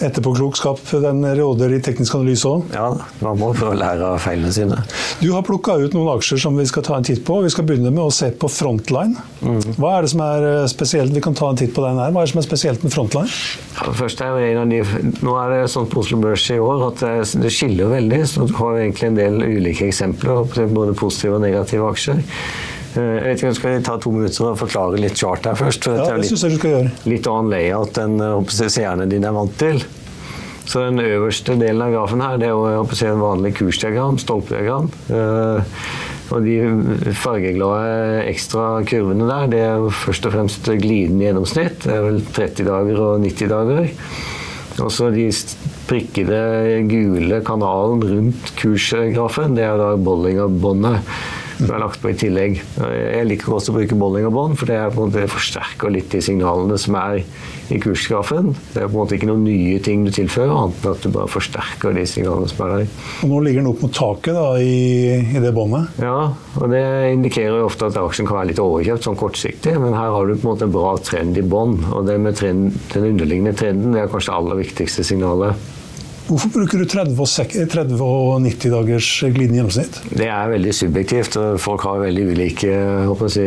etterpåklokskap 0.00 0.80
den 1.02 1.24
råder 1.36 1.74
i 1.76 1.80
teknisk 1.84 2.14
analyse 2.16 2.48
òg? 2.48 2.70
Ja, 2.74 2.88
man 3.20 3.40
må 3.40 3.50
prøve 3.56 3.74
å 3.74 3.78
lære 3.78 4.08
av 4.14 4.22
feilene 4.24 4.52
sine. 4.54 4.78
Du 5.20 5.30
har 5.34 5.44
plukka 5.46 5.76
ut 5.82 5.96
noen 5.96 6.14
aksjer 6.14 6.40
som 6.42 6.56
vi 6.58 6.66
skal 6.68 6.86
ta 6.86 6.96
en 6.98 7.06
titt 7.06 7.24
på. 7.26 7.40
Vi 7.44 7.52
skal 7.52 7.66
begynne 7.68 7.92
med 7.92 8.04
å 8.04 8.14
se 8.14 8.30
på 8.32 8.50
Frontline. 8.52 9.18
Mm. 9.42 9.60
Hva 9.76 9.96
er 9.96 10.06
det 10.06 10.12
som 10.14 10.24
er 10.24 10.48
eh, 10.48 10.66
spesielt? 10.72 11.14
Vi 11.14 11.24
kan 11.24 11.36
ta 11.38 11.50
en 11.52 11.60
titt 11.60 11.74
på 11.76 11.84
den 11.84 12.00
her. 12.00 12.14
Hva 12.14 12.22
er 12.22 12.28
det 12.28 12.34
som 12.34 12.42
er 12.42 12.48
spesielt 12.48 12.86
med 12.86 12.94
Frontline? 12.94 13.30
Ja, 13.76 13.92
først 14.02 14.24
er 14.24 14.40
en 14.48 14.62
av 14.64 14.72
de, 14.72 14.82
nå 15.22 15.38
er 15.42 15.56
det 15.56 15.62
sånn 15.72 15.88
på 15.92 16.02
Oslo 16.02 16.20
Børs 16.22 16.48
i 16.52 16.58
år 16.62 16.88
at 16.90 17.06
det 17.42 17.54
skiller 17.54 17.92
veldig. 17.92 18.22
så 18.30 18.48
Du 18.48 18.56
har 18.60 18.80
egentlig 18.80 19.12
en 19.12 19.18
del 19.20 19.40
ulike 19.42 19.88
eksempler, 19.90 20.46
både 20.72 20.96
positive 20.98 21.38
og 21.38 21.44
negative 21.46 21.88
aksjer. 21.92 22.22
Eh, 22.92 23.16
jeg 23.16 23.24
vet 23.24 23.42
ikke, 23.42 23.54
Skal 23.56 23.74
vi 23.74 23.82
ta 23.86 23.96
to 24.00 24.12
minutter 24.12 24.50
og 24.50 24.60
forklare 24.60 25.00
litt 25.00 25.16
chart 25.16 25.48
her 25.48 25.56
først? 25.56 25.88
ja, 25.88 26.12
det 26.18 26.28
synes 26.28 26.44
jeg 26.44 26.54
du 26.54 26.60
skal 26.60 26.74
gjøre. 26.76 26.92
Litt 27.08 27.28
annen 27.30 27.52
layout 27.52 27.98
enn 28.02 28.20
eh, 28.20 28.54
seerne 28.68 29.08
dine 29.08 29.30
er 29.30 29.36
vant 29.36 29.58
til. 29.60 29.82
Så 30.62 30.84
Den 30.86 31.00
øverste 31.02 31.56
delen 31.58 31.82
av 31.82 31.90
grafen 31.90 32.22
her 32.22 32.38
det 32.38 32.46
er 32.46 32.54
jo 32.54 32.84
en 32.84 33.22
vanlig 33.22 33.56
kursdiagram, 33.58 34.18
stolpediagram. 34.22 34.90
Eh, 35.10 35.78
og 36.32 36.46
De 36.46 37.12
fargeglade 37.18 38.22
ekstra 38.30 38.82
kurvene 38.88 39.26
der 39.28 39.50
det 39.52 39.64
er 39.66 39.82
jo 39.82 39.90
først 39.92 40.28
og 40.28 40.36
fremst 40.36 40.70
glidende 40.80 41.26
gjennomsnitt. 41.26 41.82
Det 41.84 41.92
er 41.92 42.06
vel 42.06 42.22
30 42.24 42.68
dager 42.70 43.02
og 43.02 43.26
90 43.26 43.50
dager. 43.52 43.90
Og 44.80 44.88
så 44.94 45.10
de 45.12 45.26
prikkede 45.90 46.38
gule 46.88 47.42
kanalen 47.44 48.00
rundt 48.00 48.52
kursgrafen, 48.56 49.58
det 49.58 49.66
er 49.66 49.76
da 49.76 49.90
Bollinger-båndet 50.00 51.02
som 51.62 51.74
er 51.76 51.82
lagt 51.82 52.00
på 52.02 52.10
i 52.10 52.16
tillegg. 52.18 52.60
Jeg 52.82 53.26
liker 53.28 53.54
også 53.54 53.72
å 53.72 53.76
bruke 53.76 53.98
Bollinger-bånd, 53.98 54.56
for 54.58 54.70
det, 54.70 54.78
er 54.78 54.92
på 54.92 55.04
en 55.04 55.12
måte, 55.12 55.26
forsterker 55.30 55.92
litt 55.94 56.10
de 56.12 56.22
signalene 56.24 56.78
som 56.80 56.96
er 56.98 57.20
i 57.72 57.78
kursgrafen. 57.80 58.52
Det 58.72 58.82
er 58.82 58.88
på 58.88 58.96
en 58.96 59.00
måte 59.00 59.16
ikke 59.16 59.28
noen 59.30 59.44
nye 59.46 59.78
ting 59.84 60.04
du 60.06 60.12
tilfører, 60.14 60.52
annet 60.52 60.82
enn 60.82 60.96
at 60.96 61.04
du 61.06 61.12
bare 61.14 61.30
forsterker 61.30 61.96
de 61.96 62.06
signalene 62.08 62.50
som 62.50 62.64
er 62.66 62.74
der. 62.74 62.96
Og 63.22 63.32
Nå 63.32 63.42
ligger 63.46 63.62
den 63.62 63.70
opp 63.72 63.84
mot 63.86 63.94
taket 63.96 64.36
da, 64.36 64.46
i, 64.60 65.20
i 65.22 65.42
det 65.44 65.52
båndet? 65.56 66.00
Ja, 66.02 66.16
og 66.58 66.72
det 66.72 66.82
indikerer 67.12 67.62
jo 67.62 67.68
ofte 67.70 67.88
at 67.88 68.00
aksjen 68.00 68.28
kan 68.28 68.40
være 68.40 68.52
litt 68.52 68.62
overkjøpt 68.62 69.08
sånn 69.08 69.20
kortsiktig, 69.20 69.76
men 69.82 69.96
her 69.96 70.12
har 70.16 70.26
du 70.26 70.34
på 70.34 70.46
en 70.46 70.50
måte 70.54 70.68
en 70.68 70.74
bra 70.74 70.96
trend 71.04 71.38
i 71.38 71.46
bånd. 71.46 71.86
Og 71.92 72.08
det 72.08 72.18
med 72.22 72.36
trend, 72.38 72.74
den 72.94 73.12
underliggende 73.14 73.54
trenden 73.56 73.94
det 73.94 74.04
er 74.04 74.12
kanskje 74.12 74.32
det 74.32 74.40
aller 74.40 74.60
viktigste 74.64 75.06
signalet. 75.06 75.70
Hvorfor 76.28 76.52
bruker 76.54 76.78
du 76.78 76.86
30 76.86 77.16
og, 77.98 78.40
90 78.44 78.70
dagers 78.72 79.08
glidende 79.34 79.58
gjennomsnitt? 79.58 79.98
Det 80.14 80.28
er 80.30 80.50
veldig 80.52 80.74
subjektivt. 80.76 81.36
og 81.40 81.60
Folk 81.62 81.86
har 81.88 82.02
veldig 82.04 82.26
ulike 82.30 82.74
si, 83.32 83.46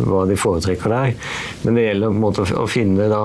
hva 0.00 0.24
de 0.28 0.38
foretrekker 0.40 0.94
der. 0.94 1.16
Men 1.64 1.76
det 1.76 1.88
gjelder 1.88 2.16
måte 2.16 2.46
å 2.56 2.64
finne 2.70 3.10
da, 3.12 3.22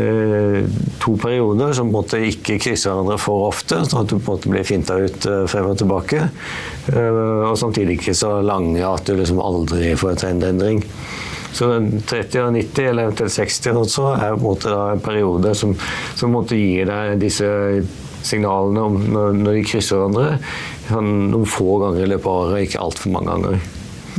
eh, 0.00 0.64
to 1.02 1.16
perioder 1.20 1.76
som 1.76 1.92
måte 1.92 2.22
ikke 2.30 2.58
krysser 2.62 2.94
hverandre 2.94 3.18
for 3.20 3.48
ofte, 3.50 3.82
sånn 3.84 4.04
at 4.04 4.12
du 4.14 4.18
måte 4.24 4.48
blir 4.48 4.64
finta 4.68 4.96
ut 4.96 5.28
eh, 5.28 5.44
frem 5.50 5.68
og 5.68 5.78
tilbake. 5.82 6.24
Eh, 6.88 7.22
og 7.50 7.56
samtidig 7.60 7.98
ikke 7.98 8.16
så 8.16 8.38
lange 8.44 8.80
at 8.80 9.04
du 9.04 9.18
liksom 9.18 9.44
aldri 9.44 9.92
får 9.98 10.14
en 10.14 10.22
trendendring. 10.24 10.86
Så 11.54 11.70
30 12.08 12.42
og 12.44 12.52
90, 12.54 12.90
eller 12.90 13.08
eventuelt 13.08 13.32
60, 13.34 13.80
også, 13.82 14.10
er 14.16 14.34
på 14.34 14.38
en 14.38 14.44
måte 14.44 14.74
en 14.74 15.02
periode 15.04 15.54
som, 15.56 15.74
som 16.18 16.36
gir 16.48 16.88
deg 16.90 17.16
disse 17.22 17.48
signalene 18.26 18.84
om 18.84 18.98
når, 19.08 19.36
når, 19.38 19.58
de 19.58 19.66
krysser 19.66 19.98
hverandre. 19.98 20.38
Sånn 20.88 21.12
noen 21.32 21.48
få 21.48 21.78
ganger 21.82 22.04
i 22.04 22.10
løpet 22.12 22.30
av 22.30 22.40
året, 22.44 22.64
ikke 22.68 22.82
altfor 22.84 23.14
mange 23.14 23.34
ganger. 23.34 23.68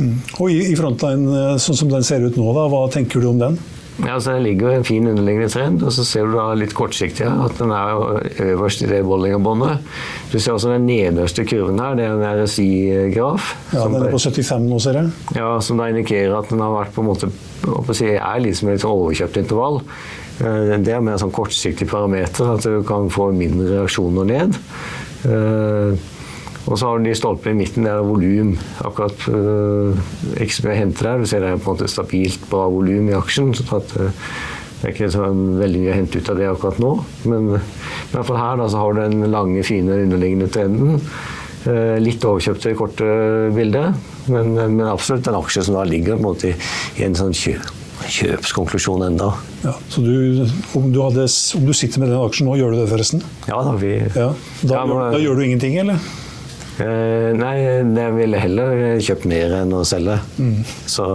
Mm. 0.00 0.16
Og 0.38 0.46
i, 0.48 0.60
i 0.72 0.78
frontline, 0.78 1.36
eh, 1.36 1.58
sånn 1.60 1.78
som 1.82 1.92
den 1.92 2.06
ser 2.06 2.24
ut 2.24 2.38
nå, 2.40 2.48
da, 2.56 2.66
hva 2.72 2.86
tenker 2.92 3.22
du 3.22 3.30
om 3.32 3.40
den? 3.40 3.58
Ja, 4.06 4.20
så 4.20 4.32
Det 4.36 4.42
ligger 4.42 4.70
en 4.70 4.84
fin 4.84 5.06
underliggende 5.06 5.48
trend, 5.52 5.82
og 5.84 5.92
så 5.92 6.04
ser 6.06 6.26
du 6.26 6.36
da 6.36 6.46
litt 6.56 6.72
kortsiktig 6.76 7.26
at 7.28 7.58
den 7.58 7.72
er 7.74 8.20
øverst 8.46 8.84
i 8.84 8.88
det 8.88 9.02
Bollinger-båndet. 9.04 9.84
Du 10.32 10.38
ser 10.38 10.54
også 10.54 10.72
den 10.72 10.86
nederste 10.88 11.44
kurven 11.44 11.80
her, 11.82 11.98
det 11.98 12.06
er 12.06 12.14
en 12.16 12.24
RSI-graf. 12.40 13.50
Ja, 13.74 13.84
Den 13.84 14.00
er 14.00 14.14
på 14.14 14.22
75 14.22 14.68
nå, 14.70 14.78
ser 14.80 15.00
jeg. 15.00 15.10
Ja, 15.36 15.50
Som 15.60 15.82
da 15.82 15.90
indikerer 15.92 16.38
at 16.38 16.48
den 16.50 16.62
har 16.64 16.72
vært 16.72 16.94
på 16.94 17.04
en 17.04 17.10
måte 17.10 17.30
si, 17.94 18.14
er 18.14 18.40
litt 18.40 18.56
som 18.56 18.72
et 18.72 18.86
overkjøpt 18.88 19.36
intervall. 19.42 19.82
Eh, 20.40 20.78
det 20.80 20.94
er 20.94 21.04
mer 21.04 21.20
sånn 21.20 21.34
kortsiktig 21.34 21.88
parameter, 21.90 22.54
at 22.54 22.64
du 22.64 22.80
kan 22.88 23.10
få 23.12 23.30
mindre 23.36 23.80
reaksjoner 23.80 24.24
ned. 24.24 24.56
Eh, 26.66 26.70
Og 26.70 26.78
så 26.78 26.86
har 26.86 26.98
du 26.98 27.08
de 27.08 27.14
stolpene 27.14 27.56
i 27.56 27.62
midten, 27.64 27.84
der 27.84 27.98
er 27.98 28.06
volum. 28.06 28.56
Akkurat 28.84 29.28
øh, 29.28 29.96
som 30.50 30.70
jeg 30.70 30.78
henter 30.78 31.10
her, 31.10 31.18
du 31.18 31.26
ser 31.26 31.40
det 31.40 31.50
er 31.50 31.56
på 31.56 31.70
en 31.70 31.76
måte 31.76 31.88
stabilt 31.88 32.48
bra 32.50 32.68
volum 32.68 33.08
i 33.08 33.16
aksjen. 33.16 33.54
så 33.54 33.64
at 33.76 33.96
øh, 33.96 34.10
det 34.80 34.88
er 34.88 34.94
ikke 34.94 35.10
sånn 35.12 35.58
veldig 35.60 35.80
mye 35.82 35.92
å 35.92 35.96
hente 35.98 36.20
ut 36.20 36.30
av 36.32 36.38
det 36.38 36.46
akkurat 36.48 36.78
nå. 36.80 36.94
Men 37.28 37.50
i 37.56 38.14
hvert 38.14 38.26
fall 38.26 38.40
her 38.40 38.56
da, 38.56 38.68
så 38.68 38.80
har 38.80 38.94
du 38.94 39.02
den 39.02 39.28
lange, 39.28 39.64
fine 39.66 39.98
underliggende 40.06 40.48
trenden. 40.48 41.02
Eh, 41.68 41.98
litt 42.00 42.24
overkjøpt 42.24 42.70
i 42.70 42.76
korte 42.78 43.06
bildet, 43.52 43.98
men, 44.32 44.54
men, 44.56 44.86
absolutt 44.88 45.28
en 45.28 45.36
aksje 45.36 45.66
som 45.66 45.76
da 45.76 45.84
ligger 45.84 46.16
på 46.16 46.22
en 46.22 46.24
måte 46.30 46.48
i, 46.48 46.54
i 46.96 47.04
en 47.04 47.18
sånn 47.18 47.36
kjø, 47.36 47.58
kjøpskonklusjon 48.08 49.04
enda. 49.10 49.28
Ja, 49.66 49.74
så 49.92 50.00
du, 50.00 50.40
om, 50.78 50.88
du 50.88 51.02
hadde, 51.04 51.26
om, 51.28 51.68
du 51.68 51.74
sitter 51.76 52.00
med 52.00 52.14
den 52.14 52.22
aksjen 52.22 52.48
nå, 52.48 52.56
gjør 52.56 52.72
du 52.72 52.80
det 52.80 52.88
forresten? 52.88 53.20
Ja 53.50 53.60
da. 53.66 53.76
Vi, 53.76 53.92
ja, 54.00 54.30
da, 54.32 54.72
ja, 54.72 54.86
men, 54.88 55.02
da 55.12 55.20
gjør 55.20 55.36
du 55.36 55.44
ingenting, 55.50 55.76
eller? 55.84 56.00
Eh, 56.80 57.30
nei, 57.36 57.54
jeg 57.60 58.16
ville 58.16 58.40
heller 58.40 58.82
kjøpt 59.04 59.28
mer 59.30 59.60
enn 59.60 59.76
å 59.76 59.84
selge. 59.86 60.18
Mm. 60.40 60.58
Så 60.88 61.06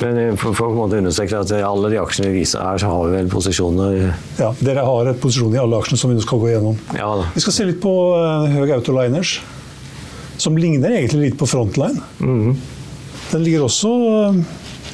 men 0.00 0.36
for, 0.40 0.56
for 0.56 0.72
å 0.72 0.86
understreke 0.88 1.42
at 1.42 1.50
alle 1.60 1.90
de 1.92 1.98
aksjene 2.00 2.30
vi 2.30 2.40
viser 2.40 2.62
her, 2.64 2.80
så 2.80 2.88
har 2.88 3.08
vi 3.08 3.18
vel 3.18 3.28
posisjoner. 3.32 3.98
Ja, 4.38 4.48
Dere 4.64 4.84
har 4.86 5.10
et 5.10 5.20
posisjon 5.20 5.52
i 5.52 5.60
alle 5.60 5.76
aksjene 5.76 6.00
som 6.00 6.12
vi 6.12 6.16
nå 6.16 6.24
skal 6.24 6.40
gå 6.40 6.52
gjennom. 6.54 6.78
Ja, 6.96 7.10
vi 7.34 7.42
skal 7.44 7.56
se 7.56 7.66
litt 7.68 7.82
på 7.82 7.92
uh, 8.16 8.48
Høg 8.48 8.72
Autoliners, 8.78 9.36
som 10.40 10.56
ligner 10.56 10.96
egentlig 10.96 11.30
litt 11.30 11.38
på 11.40 11.48
Frontline. 11.50 12.00
Mm. 12.24 12.56
Den 13.34 13.44
ligger 13.44 13.66
også 13.66 13.92
uh, 13.92 14.40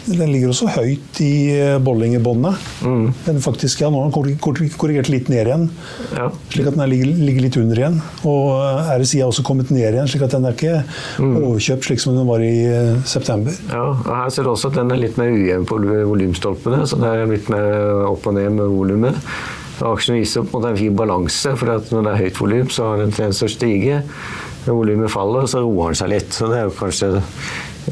den 0.07 0.31
ligger 0.31 0.53
også 0.53 0.69
høyt 0.71 1.19
i 1.25 1.33
eh, 1.57 1.77
Bollingerbåndet. 1.83 2.67
Mm. 2.87 3.09
Den 3.27 3.41
faktisk, 3.43 3.81
ja, 3.83 3.91
nå 3.91 4.05
har 4.05 4.13
den 4.29 4.39
korrigert 4.41 5.11
litt 5.11 5.31
ned 5.33 5.49
igjen, 5.49 5.67
ja. 6.15 6.29
slik 6.53 6.71
at 6.71 6.79
den 6.79 6.93
ligger, 6.93 7.11
ligger, 7.27 7.47
litt 7.47 7.59
under 7.61 7.81
igjen. 7.81 7.99
Og 8.29 8.53
eh, 8.55 8.93
RSI 9.03 9.23
har 9.25 9.33
også 9.33 9.45
kommet 9.47 9.73
ned 9.75 9.89
igjen, 9.89 10.11
slik 10.11 10.27
at 10.29 10.37
den 10.37 10.47
er 10.47 10.55
ikke 10.55 10.79
mm. 11.19 11.35
overkjøpt 11.41 11.91
slik 11.91 12.03
som 12.03 12.17
den 12.19 12.29
var 12.29 12.45
i 12.45 12.55
uh, 12.71 13.03
september. 13.09 13.59
Ja, 13.73 13.83
og 13.97 14.09
Her 14.13 14.33
ser 14.33 14.47
du 14.47 14.53
også 14.53 14.71
at 14.71 14.79
den 14.79 14.95
er 14.95 15.03
litt 15.03 15.19
mer 15.21 15.35
ujevn 15.35 15.67
på 15.69 15.81
volumstolpene, 15.83 16.87
så 16.87 17.01
det 17.03 17.13
er 17.13 17.31
litt 17.31 17.51
mer 17.53 18.09
opp 18.13 18.31
og 18.31 18.39
ned 18.39 18.51
med 18.61 18.75
volumet. 18.77 19.21
Aksjen 19.85 20.17
viser 20.17 20.47
på 20.47 20.55
en 20.55 20.61
måte 20.61 20.73
en 20.73 20.81
fin 20.81 20.97
balanse, 20.97 21.53
for 21.59 21.69
når 21.69 22.07
det 22.07 22.13
er 22.15 22.23
høyt 22.25 22.41
volum, 22.41 22.71
så 22.73 22.91
har 22.93 23.03
den 23.03 23.13
tendens 23.13 23.43
til 23.43 23.51
å 23.51 23.53
stige. 23.53 24.01
Når 24.65 24.79
volumet 24.81 25.13
faller, 25.13 25.47
så 25.51 25.61
roer 25.63 25.93
den 25.93 25.99
seg 26.01 26.13
litt. 26.15 26.33
Så 26.33 26.49
det 26.51 26.63
er 26.63 26.69
jo 26.71 26.77
kanskje 26.79 27.11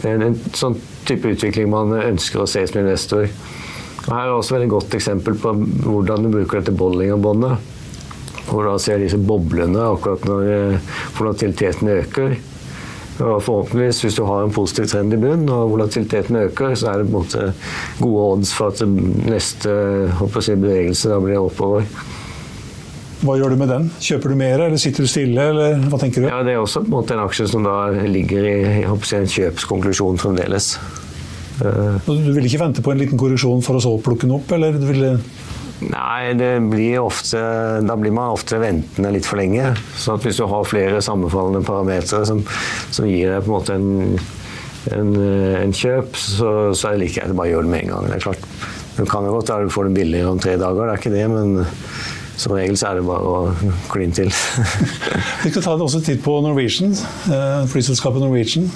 en, 0.08 0.24
en 0.30 0.38
sånn 0.56 0.78
type 1.08 1.34
utvikling 1.34 1.70
man 1.72 1.92
ønsker 1.98 2.42
å 2.42 2.48
se 2.50 2.64
som 2.68 2.80
investor. 2.82 3.28
Og 4.04 4.10
her 4.12 4.26
er 4.26 4.34
også 4.34 4.58
et 4.58 4.68
godt 4.68 4.96
eksempel 4.96 5.36
på 5.40 5.52
hvordan 5.84 6.26
du 6.26 6.32
bruker 6.32 6.60
dette 6.60 6.74
Bollinger-båndet. 6.76 7.70
Hvor 8.50 8.66
du 8.66 8.74
ser 8.82 9.00
disse 9.00 9.16
boblene 9.16 9.86
akkurat 9.94 10.26
når 10.28 10.50
eh, 10.52 10.90
volatiliteten 11.16 11.88
øker. 11.94 12.34
Og 13.14 13.38
forhåpentligvis, 13.46 14.00
hvis 14.02 14.16
du 14.18 14.24
har 14.26 14.42
en 14.42 14.52
positiv 14.52 14.88
trend 14.90 15.14
i 15.14 15.20
bunn 15.22 15.46
og 15.46 15.70
volatiliteten 15.70 16.36
øker, 16.48 16.74
så 16.74 16.90
er 16.90 17.00
det 17.00 17.06
på 17.06 17.12
en 17.12 17.20
måte 17.20 17.44
gode 18.00 18.24
odds 18.32 18.52
for 18.56 18.74
at 18.74 18.82
neste 19.30 19.76
si, 20.42 20.56
bevegelse 20.58 21.12
da 21.12 21.20
blir 21.22 21.38
oppover. 21.38 21.86
Hva 23.24 23.38
gjør 23.40 23.54
du 23.54 23.60
med 23.62 23.70
den? 23.72 23.86
Kjøper 24.04 24.34
du 24.34 24.36
mer, 24.36 24.60
eller 24.66 24.80
sitter 24.80 25.06
du 25.06 25.08
stille, 25.08 25.46
eller 25.54 25.78
hva 25.88 25.96
tenker 26.00 26.20
du? 26.20 26.28
Ja, 26.28 26.42
Det 26.44 26.52
er 26.52 26.60
også 26.60 26.82
på 26.84 26.90
en 26.90 26.96
måte 26.98 27.16
en 27.16 27.22
aksje 27.24 27.46
som 27.48 27.64
da 27.64 27.88
ligger 28.04 28.44
i 28.50 28.58
si, 28.84 29.16
en 29.16 29.30
kjøpskonklusjon 29.32 30.20
fremdeles. 30.20 30.74
Du 31.56 32.32
vil 32.34 32.44
ikke 32.44 32.60
vente 32.60 32.82
på 32.84 32.92
en 32.92 33.00
liten 33.00 33.20
korreksjon 33.20 33.62
for 33.64 33.78
å 33.78 33.82
så 33.82 33.94
plukke 34.02 34.26
den 34.26 34.36
opp, 34.36 34.52
eller 34.52 34.76
du 34.76 34.88
ville 34.90 35.16
Nei, 35.84 36.32
det 36.38 36.52
blir 36.70 37.02
ofte, 37.02 37.40
da 37.84 37.96
blir 37.98 38.12
man 38.14 38.32
ofte 38.32 38.60
ventende 38.62 39.10
litt 39.12 39.26
for 39.26 39.40
lenge. 39.40 39.72
Så 40.00 40.14
hvis 40.22 40.38
du 40.38 40.46
har 40.48 40.68
flere 40.68 41.02
sammenfallende 41.04 41.64
parametere 41.66 42.22
som, 42.28 42.40
som, 42.94 43.08
gir 43.10 43.32
deg 43.32 43.44
på 43.44 43.50
en 43.50 43.56
måte 43.56 43.76
en, 43.76 44.20
en, 44.94 45.10
en 45.64 45.74
kjøp, 45.74 46.14
så, 46.16 46.50
så 46.72 46.88
er 46.88 46.94
det 46.94 47.02
like 47.02 47.18
greit 47.18 47.34
å 47.34 47.38
bare 47.40 47.50
gjøre 47.50 47.66
det 47.66 47.74
med 47.74 47.84
en 47.84 47.92
gang. 47.94 48.08
Det 48.08 48.20
er 48.20 48.26
klart, 48.28 48.46
Du 48.94 49.02
kan 49.10 49.26
jo 49.26 49.34
godt 49.34 49.50
få 49.50 49.58
du 49.64 49.74
får 49.74 49.90
det 49.90 49.96
billigere 49.98 50.30
om 50.30 50.40
tre 50.40 50.54
dager, 50.62 50.86
det 50.86 50.94
er 50.94 51.02
ikke 51.02 51.16
det, 51.16 51.26
men 51.34 51.66
som 52.36 52.54
regel 52.54 52.76
så 52.78 52.90
er 52.90 52.98
det 52.98 53.06
bare 53.06 53.30
å 53.30 53.72
kline 53.92 54.14
til. 54.16 54.32
Vi 55.44 55.52
skal 55.52 55.62
ta 55.62 55.76
også 55.76 56.02
titt 56.04 56.22
på 56.24 56.36
Norwegian, 56.44 56.94
eh, 57.30 57.62
flyselskapet 57.70 58.22
Norwegian. 58.24 58.68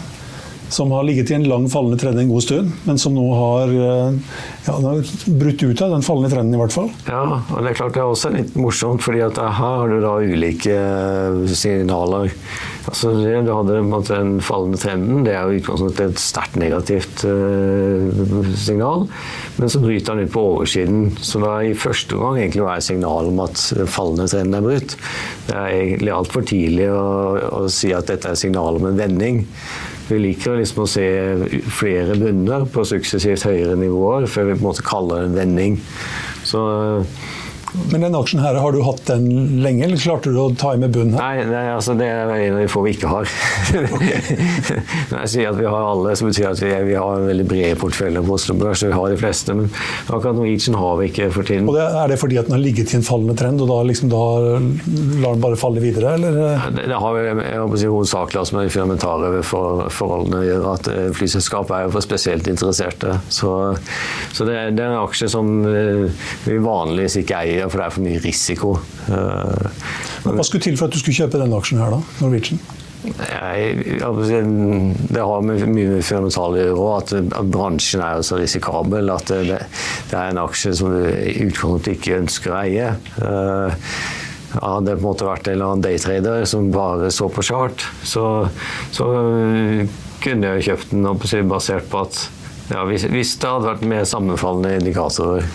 Som 0.69 0.93
har 0.93 1.07
ligget 1.07 1.31
i 1.31 1.37
en 1.39 1.47
lang 1.49 1.69
fallende 1.73 1.99
trend 2.01 2.21
en 2.21 2.29
god 2.29 2.45
stund, 2.45 2.73
men 2.85 2.99
som 3.01 3.15
nå 3.17 3.27
har, 3.35 3.69
eh, 3.73 4.19
ja, 4.67 4.73
har 4.73 5.03
brutt 5.41 5.63
ut 5.63 5.83
av 5.83 5.95
den 5.95 6.05
fallende 6.05 6.31
trenden, 6.35 6.55
i 6.55 6.61
hvert 6.61 6.75
fall. 6.75 6.91
Ja, 7.09 7.41
og 7.41 7.63
det 7.63 7.71
er 7.71 7.79
klart 7.79 7.95
det 7.97 8.03
er 8.03 8.11
også 8.13 8.33
litt 8.35 8.57
morsomt, 8.59 9.03
fordi 9.05 9.23
at 9.25 9.41
her 9.41 9.55
har 9.59 9.89
du 9.89 10.01
da 10.05 10.19
ulike 10.21 10.75
eh, 10.77 11.47
signaler. 11.49 12.35
Altså, 12.89 13.11
du 13.13 13.51
hadde 13.53 13.81
den 14.09 14.39
fallende 14.45 14.79
trenden, 14.81 15.25
det 15.27 15.35
er 15.37 15.49
jo 15.49 15.59
utgangspunktet 15.61 16.15
et 16.15 16.23
sterkt 16.23 16.57
negativt 16.61 17.25
uh, 17.29 18.49
signal. 18.57 19.05
Men 19.59 19.73
så 19.73 19.83
bryter 19.83 20.17
den 20.17 20.29
ut 20.29 20.33
på 20.33 20.45
oversiden, 20.55 21.11
så 21.21 21.43
da 21.43 21.59
i 21.67 21.77
første 21.77 22.17
gang 22.17 22.39
egentlig 22.41 22.65
være 22.65 22.87
signal 22.89 23.29
om 23.29 23.43
at 23.45 23.61
fallende 23.93 24.29
trend 24.33 24.57
er 24.57 24.65
brutt. 24.65 24.97
Det 25.51 25.59
er 25.59 25.77
egentlig 25.83 26.17
altfor 26.17 26.49
tidlig 26.49 26.89
å, 26.95 27.05
å 27.61 27.63
si 27.73 27.93
at 27.93 28.09
dette 28.09 28.33
er 28.33 28.41
signal 28.41 28.81
om 28.81 28.89
en 28.89 29.01
vending. 29.01 29.45
Vi 30.09 30.19
liker 30.23 30.57
liksom 30.57 30.85
å 30.85 30.89
se 30.89 31.05
flere 31.75 32.17
bunner 32.17 32.65
på 32.73 32.85
suksessivt 32.89 33.45
høyere 33.49 33.77
nivåer 33.77 34.29
før 34.31 34.49
vi 34.49 34.57
på 34.57 34.63
en 34.63 34.69
måte 34.71 34.87
kaller 34.87 35.21
det 35.21 35.29
en 35.29 35.39
vending. 35.43 35.77
Så 36.49 36.63
men 37.93 38.05
den 38.07 38.17
aksjen 38.17 38.41
her, 38.43 38.57
har 38.61 38.73
du 38.73 38.81
hatt 38.87 39.05
den 39.09 39.29
lenge, 39.63 39.85
eller 39.87 40.01
klarte 40.01 40.33
du 40.33 40.39
å 40.41 40.49
ta 40.59 40.75
i 40.75 40.81
med 40.81 40.95
bunnen? 40.95 41.17
Nei, 41.19 41.45
nei 41.49 41.65
altså 41.73 41.95
det 41.99 42.09
er 42.09 42.33
en 42.33 42.57
av 42.57 42.63
de 42.63 42.69
få 42.71 42.83
vi 42.87 42.95
ikke 42.97 43.11
har. 43.11 43.29
Når 45.11 45.19
jeg 45.23 45.33
sier 45.35 45.51
at 45.51 45.59
vi 45.59 45.69
har 45.69 45.89
alle, 45.93 46.15
så 46.19 46.29
betyr 46.29 46.47
det 46.47 46.53
at 46.53 46.63
vi, 46.65 46.73
vi, 46.91 46.97
har 46.99 47.21
en 47.21 47.29
veldig 47.29 47.47
bred 47.49 47.81
portefølje 47.83 48.25
på 48.25 48.37
Oslo 48.39 48.57
Børs. 48.61 48.85
Vi 48.87 48.95
har 48.95 49.13
de 49.13 49.19
fleste, 49.21 49.57
men 49.59 49.71
akkurat 50.07 50.39
Norwegian 50.39 50.79
har 50.79 50.99
vi 51.01 51.11
ikke 51.11 51.31
for 51.35 51.49
tiden. 51.49 51.69
Og 51.69 51.77
det, 51.77 51.87
Er 52.03 52.13
det 52.13 52.21
fordi 52.23 52.41
at 52.41 52.49
den 52.49 52.57
har 52.57 52.63
ligget 52.65 52.95
i 52.95 52.99
en 53.01 53.07
fallende 53.07 53.37
trend, 53.39 53.63
og 53.65 53.71
da, 53.73 53.79
liksom, 53.89 54.13
da 54.13 54.25
lar 55.23 55.37
den 55.37 55.45
bare 55.45 55.61
falle 55.61 55.83
videre, 55.85 56.17
eller? 56.19 56.41
Det, 56.73 56.89
det 56.89 57.03
har 57.03 57.17
vi 57.17 57.27
jeg 57.29 57.83
si, 57.83 57.91
hovedsakelig 57.93 58.43
altså 58.43 58.57
med 58.57 58.69
de 58.69 58.75
fundamentale 58.75 59.43
for, 59.47 59.85
forholdene 59.93 60.41
å 60.41 60.47
gjøre. 60.47 60.75
At 60.79 60.91
eh, 60.93 61.09
flyselskap 61.17 61.73
er 61.75 61.87
jo 61.87 61.95
for 61.97 62.05
spesielt 62.05 62.49
interesserte. 62.51 63.19
Så, 63.33 63.53
så 64.33 64.49
det, 64.49 64.59
det, 64.79 64.85
er 64.85 64.93
en 64.93 65.03
aksje 65.03 65.31
som 65.33 65.53
eh, 65.69 66.09
vi 66.47 66.59
vanligvis 66.63 67.21
ikke 67.23 67.43
eier 67.43 67.58
for 67.67 67.81
det 67.81 67.87
er 67.87 67.95
for 67.95 68.07
mye 68.07 68.21
risiko. 68.23 68.75
Eh, 69.11 69.87
Hva 70.29 70.45
skulle 70.47 70.65
til 70.65 70.77
for 70.79 70.89
at 70.89 70.95
du 70.95 71.01
skulle 71.03 71.17
kjøpe 71.19 71.41
denne 71.41 71.59
aksjen 71.59 71.81
her, 71.83 71.97
da? 71.97 72.03
Norwegian? 72.23 72.61
Jeg, 73.09 73.99
det 74.03 75.23
har 75.23 75.45
mye 75.47 75.67
med 75.71 76.03
fundamentale 76.03 76.59
å 76.59 76.63
gjøre, 76.63 76.87
at, 76.99 77.13
at 77.41 77.51
bransjen 77.55 78.03
er 78.03 78.25
så 78.27 78.41
risikabel 78.41 79.13
at 79.15 79.31
det, 79.31 79.61
det, 80.11 80.15
er 80.19 80.33
en 80.33 80.41
aksje 80.43 80.75
som 80.81 80.91
du 80.93 81.05
i 81.07 81.37
utgangspunktet 81.47 81.95
ikke 81.95 82.19
ønsker 82.25 82.55
å 82.55 82.59
eie. 82.65 82.89
Hadde 84.59 84.89
det 84.89 84.97
på 84.97 85.03
en 85.03 85.07
måte 85.07 85.29
vært 85.29 85.47
en 85.47 85.59
eller 85.59 85.71
annen 85.71 85.85
daytrader 85.85 86.49
som 86.49 86.73
bare 86.75 87.13
så 87.15 87.29
på 87.31 87.45
chart, 87.47 87.87
så, 88.03 88.25
så 88.91 89.07
kunne 90.25 90.55
jeg 90.57 90.67
kjøpt 90.71 90.95
den 90.97 91.51
basert 91.53 91.87
på 91.93 92.03
at 92.03 92.25
ja, 92.69 92.83
hvis, 92.89 93.07
hvis, 93.09 93.35
det 93.41 93.49
hadde 93.49 93.69
vært 93.71 93.85
mer 93.89 94.09
sammenfallende 94.09 94.75
indikatorer. 94.79 95.47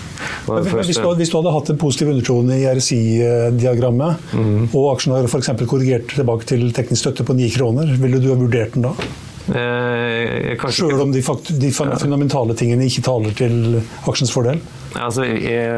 Men, 0.47 0.65
hvis, 0.65 0.97
du, 0.97 1.09
hvis, 1.19 1.29
du, 1.31 1.37
hadde 1.39 1.53
hatt 1.55 1.73
en 1.73 1.81
positiv 1.81 2.13
undertone 2.13 2.57
i 2.57 2.65
RSI-diagrammet, 2.69 4.31
mm. 4.33 4.63
og 4.71 4.89
aksjen 4.95 5.15
har 5.15 5.29
f.eks. 5.29 5.51
korrigert 5.69 6.09
tilbake 6.15 6.49
til 6.49 6.65
teknisk 6.75 7.05
støtte 7.05 7.27
på 7.27 7.37
9 7.37 7.51
kroner, 7.57 7.93
ville 8.01 8.21
du 8.23 8.31
ha 8.33 8.39
vurdert 8.39 8.77
den 8.77 8.87
da? 8.89 8.95
Eh, 9.43 10.69
Selv 10.71 11.01
om 11.03 11.11
de, 11.11 11.21
de 11.59 11.71
fundamentale 11.75 12.55
tingene 12.55 12.87
ikke 12.87 13.03
taler 13.05 13.35
til 13.35 13.81
aksjens 14.07 14.31
fordel? 14.33 14.61
Altså, 14.99 15.25
jeg, 15.25 15.69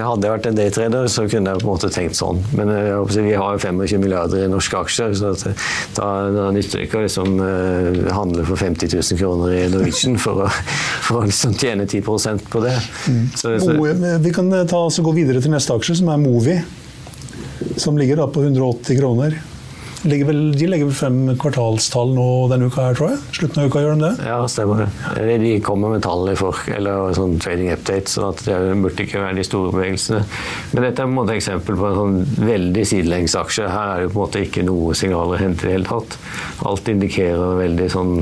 Hadde 0.00 0.26
jeg 0.26 0.32
vært 0.32 0.46
en 0.48 0.56
daytrader, 0.56 1.08
så 1.12 1.26
kunne 1.28 1.52
jeg 1.52 1.60
på 1.60 1.66
en 1.66 1.70
måte 1.70 1.90
tenkt 1.92 2.16
sånn. 2.18 2.40
Men 2.56 2.72
jeg, 2.72 3.26
vi 3.26 3.34
har 3.36 3.60
25 3.60 4.00
milliarder 4.00 4.46
i 4.46 4.50
norske 4.50 4.80
aksjer, 4.80 5.14
så 5.18 5.34
da, 5.96 6.08
da 6.32 6.46
nytter 6.54 6.80
det 6.80 6.88
ikke 6.88 7.00
å 7.00 7.04
liksom, 7.04 7.36
uh, 7.42 8.00
handle 8.16 8.46
for 8.48 8.60
50 8.60 8.94
000 8.96 9.20
kroner 9.20 9.56
i 9.58 9.62
Norwegian 9.72 10.16
for 10.20 10.46
å, 10.46 10.48
for 11.06 11.20
å 11.20 11.28
liksom 11.28 11.56
tjene 11.60 11.86
10 11.86 12.02
på 12.50 12.64
det. 12.64 12.76
Mm. 13.10 13.24
Så, 13.36 13.56
så. 13.60 13.76
Vi 14.24 14.34
kan 14.34 14.52
ta, 14.70 14.84
gå 14.88 15.16
videre 15.16 15.42
til 15.44 15.52
neste 15.54 15.76
aksje, 15.76 16.00
som 16.00 16.12
er 16.12 16.20
Movi. 16.22 16.58
Som 17.80 17.98
ligger 18.00 18.24
på 18.32 18.42
180 18.42 18.96
kroner 18.98 19.36
legger 20.08 20.28
vel, 20.30 20.40
de 20.56 20.68
legger 20.70 20.88
vel 20.88 20.96
frem 20.96 21.18
kvartalstall 21.40 22.12
nå 22.16 22.26
denne 22.50 22.70
uka 22.70 22.86
her, 22.88 22.96
tror 22.96 23.12
jeg? 23.12 23.20
Slutten 23.36 23.62
av 23.62 23.70
uka, 23.70 23.82
gjør 23.84 23.96
de 23.98 24.04
det? 24.06 24.28
Ja, 24.30 24.38
stemmer. 24.50 24.84
det. 25.16 25.38
De 25.42 25.52
kommer 25.64 25.94
med 25.94 26.04
tall 26.06 26.30
for, 26.40 26.60
eller 26.72 27.14
sånn 27.16 27.38
trading 27.42 27.72
update, 27.74 28.10
så 28.10 28.30
det 28.44 28.58
burde 28.80 29.06
ikke 29.06 29.22
være 29.24 29.38
de 29.40 29.46
store 29.46 29.72
bevegelsene. 29.76 30.20
Men 30.72 30.86
dette 30.86 31.02
er 31.02 31.08
på 31.08 31.12
en 31.12 31.18
måte 31.20 31.38
eksempel 31.38 31.80
på 31.80 31.88
en 31.90 31.98
sånn 32.00 32.46
veldig 32.50 32.84
sidelengs 32.92 33.36
aksje. 33.40 33.70
Her 33.70 33.94
er 33.94 34.04
det 34.04 34.12
på 34.12 34.18
en 34.18 34.22
måte 34.24 34.44
ikke 34.46 34.66
noe 34.66 34.94
signaler 34.98 35.36
å 35.36 35.42
hente 35.42 35.66
i 35.66 35.70
det 35.70 35.78
hele 35.78 35.90
tatt. 35.90 36.20
Alt 36.70 36.92
indikerer 36.92 37.60
veldig 37.60 37.90
sånn 37.92 38.14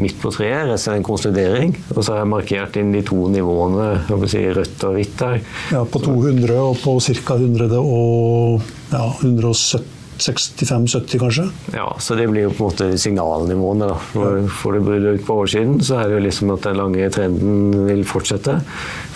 midt 0.00 0.20
på 0.22 0.30
treet, 0.32 0.68
resten 0.70 0.94
er 0.94 1.00
en 1.00 1.06
konsolidering. 1.06 1.74
Og 1.92 2.00
så 2.00 2.14
har 2.14 2.22
jeg 2.22 2.30
markert 2.32 2.78
inn 2.80 2.94
de 2.94 3.02
to 3.06 3.26
nivåene, 3.32 3.88
si, 4.30 4.44
rødt 4.56 4.86
og 4.88 4.96
hvitt 4.96 5.24
her. 5.26 5.42
Ja, 5.74 5.82
på 5.84 6.00
200 6.04 6.60
og 6.62 6.78
på 6.82 6.96
ca. 7.26 7.36
100 7.36 7.82
og 7.82 8.62
ja, 8.92 9.08
170 9.20 10.01
65-70 10.18 11.18
kanskje? 11.22 11.46
Ja, 11.74 11.88
så 12.00 12.14
det 12.18 12.28
blir 12.30 12.46
jo 12.46 12.52
på 12.52 12.64
en 12.64 12.68
måte 12.70 12.88
signalnivåene. 13.00 13.88
da. 13.90 13.96
Når 14.18 14.48
får 14.60 14.76
du 14.76 14.80
brudd 14.86 15.06
ut 15.08 15.24
på 15.26 15.38
oversiden, 15.40 15.80
så 15.84 15.98
er 16.00 16.10
det 16.10 16.18
jo 16.18 16.24
liksom 16.26 16.52
at 16.54 16.68
den 16.68 16.78
lange 16.80 17.08
trenden 17.14 17.86
vil 17.88 18.04
fortsette. 18.08 18.58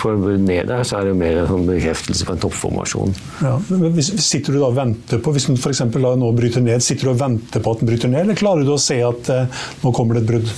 Får 0.01 0.17
du 0.17 0.25
brudd 0.25 0.47
ned 0.49 0.71
der, 0.71 0.83
så 0.87 0.99
er 0.99 1.07
det 1.07 1.15
jo 1.15 1.21
mer 1.21 1.43
en 1.43 1.51
sånn 1.53 1.69
bekreftelse 1.69 2.27
på 2.29 2.37
en 2.37 2.43
toppformasjon. 2.47 3.15
Ja, 3.45 3.55
men 3.69 3.87
hvis, 3.97 4.13
sitter 4.25 4.57
du 4.57 4.61
da 4.61 4.71
og 4.71 4.79
venter 4.79 5.23
på, 5.23 5.35
Hvis 5.37 5.49
den 5.51 5.61
f.eks. 5.61 5.85
nå 5.93 6.33
bryter 6.37 6.65
ned, 6.65 6.83
sitter 6.85 7.11
du 7.11 7.15
og 7.15 7.21
venter 7.21 7.63
på 7.63 7.73
at 7.77 7.83
den 7.83 7.91
bryter 7.93 8.13
ned, 8.13 8.25
eller 8.25 8.39
klarer 8.39 8.67
du 8.67 8.73
å 8.75 8.81
se 8.81 8.99
at 9.05 9.33
eh, 9.33 9.65
nå 9.83 9.93
kommer 9.97 10.17
det 10.17 10.25
et 10.25 10.31
brudd? 10.33 10.53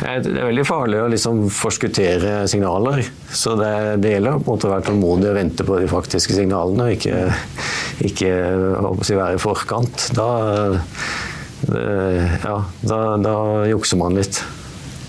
Det 0.00 0.32
er 0.32 0.46
veldig 0.48 0.64
farlig 0.64 1.00
å 1.02 1.08
liksom 1.12 1.42
forskuttere 1.52 2.46
signaler. 2.48 3.02
Så 3.32 3.52
det, 3.58 3.72
det 4.00 4.14
gjelder 4.14 4.38
å 4.40 4.56
være 4.56 4.86
tålmodig 4.86 5.28
og 5.28 5.36
vente 5.36 5.66
på 5.66 5.80
de 5.80 5.90
faktiske 5.90 6.36
signalene, 6.38 6.86
og 6.86 6.96
ikke, 6.96 7.18
ikke 8.08 8.30
si, 9.04 9.18
være 9.18 9.36
i 9.36 9.42
forkant. 9.42 10.06
Da, 10.16 10.30
det, 11.68 11.84
ja, 12.46 12.56
da, 12.80 13.02
da 13.20 13.36
jukser 13.68 14.00
man 14.00 14.16
litt. 14.16 14.40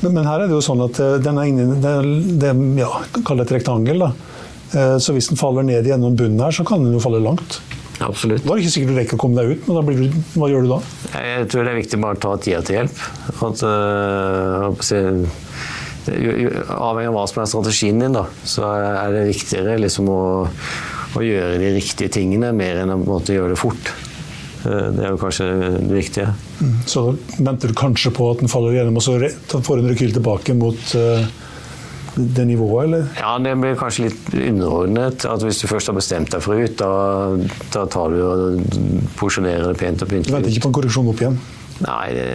Men, 0.02 0.16
men, 0.18 0.26
her 0.28 0.44
er 0.44 0.50
det 0.50 0.58
jo 0.58 0.66
sånn 0.66 0.82
at 0.84 1.00
eh, 1.00 1.20
den 1.22 1.38
er 1.38 1.50
inni 1.50 1.80
det, 1.82 1.96
det 2.42 2.52
ja, 2.82 2.90
Kall 3.22 3.40
det 3.40 3.48
et 3.48 3.58
rektangel. 3.60 4.02
da. 4.02 4.12
Eh, 4.74 4.96
så 5.04 5.16
hvis 5.16 5.30
den 5.32 5.40
faller 5.40 5.66
ned 5.68 5.88
gjennom 5.88 6.18
bunnen 6.18 6.42
her, 6.42 6.56
så 6.56 6.66
kan 6.68 6.84
den 6.84 6.98
jo 6.98 7.04
falle 7.04 7.22
langt. 7.24 7.62
Absolutt. 8.02 8.44
Da 8.46 8.54
er 8.54 8.60
det 8.60 8.66
ikke 8.66 8.74
sikkert 8.74 8.92
du 8.92 8.98
rekker 8.98 9.18
å 9.18 9.22
komme 9.22 9.38
deg 9.42 9.54
ut, 9.54 9.68
men 9.68 9.76
du, 10.02 10.20
hva 10.40 10.50
gjør 10.52 10.66
du 10.66 10.70
da? 10.74 10.80
Jeg 11.22 11.50
tror 11.52 11.66
det 11.66 11.72
er 11.72 11.80
viktig 11.82 12.00
bare 12.02 12.18
å 12.18 12.22
ta 12.26 12.32
tida 12.42 12.62
til 12.66 12.78
hjelp. 12.80 13.02
At, 13.48 13.64
øh, 13.68 15.26
avhengig 16.82 17.12
av 17.12 17.18
hva 17.18 17.26
som 17.30 17.44
er 17.44 17.52
strategien 17.52 18.02
din, 18.02 18.16
da, 18.18 18.26
så 18.48 18.66
er 18.74 19.10
det 19.14 19.28
viktigere 19.30 19.78
liksom, 19.84 20.10
å, 20.10 20.22
å, 21.14 21.20
gjøre 21.22 21.60
de 21.62 21.76
riktige 21.78 22.14
tingene 22.18 22.50
mer 22.58 22.82
enn 22.82 22.96
å 22.96 23.02
måte, 23.04 23.36
gjøre 23.38 23.54
det 23.54 23.62
fort. 23.62 23.94
Uh, 24.62 24.90
det 24.94 25.06
er 25.06 25.14
jo 25.14 25.22
kanskje 25.22 25.46
det 25.78 25.94
viktige. 25.94 26.34
Mm. 26.62 26.74
Så 26.90 27.06
venter 27.38 27.70
du 27.70 27.78
kanskje 27.78 28.14
på 28.14 28.32
at 28.34 28.42
den 28.42 28.52
faller 28.52 28.76
gjennom, 28.78 28.98
og 28.98 29.06
så 29.06 29.18
får 29.62 29.82
en 29.82 29.90
rekyl 29.94 30.14
tilbake 30.18 30.58
mot 30.58 30.98
uh 30.98 31.41
det 32.16 32.46
nivået, 32.48 32.86
eller? 32.86 33.08
Ja, 33.20 33.38
det 33.40 33.54
blir 33.62 33.78
kanskje 33.80 34.10
litt 34.10 34.34
underordnet. 34.36 35.26
at 35.26 35.44
Hvis 35.46 35.62
du 35.62 35.68
først 35.72 35.92
har 35.92 35.96
bestemt 35.96 36.32
deg 36.34 36.44
for 36.44 36.60
ut, 36.60 36.76
da, 36.80 36.92
da 37.74 37.86
tar 37.88 38.12
du 38.12 38.20
og 38.26 38.40
porsjonerer 39.20 39.72
det 39.72 39.80
pent 39.80 40.04
og 40.04 40.12
pyntelig. 40.12 40.32
Du 40.32 40.36
venter 40.36 40.52
ikke 40.52 40.66
på 40.68 40.72
en 40.72 40.80
korreksjon 40.80 41.12
opp 41.12 41.24
igjen? 41.24 41.38
Nei, 41.82 42.08
det, 42.14 42.26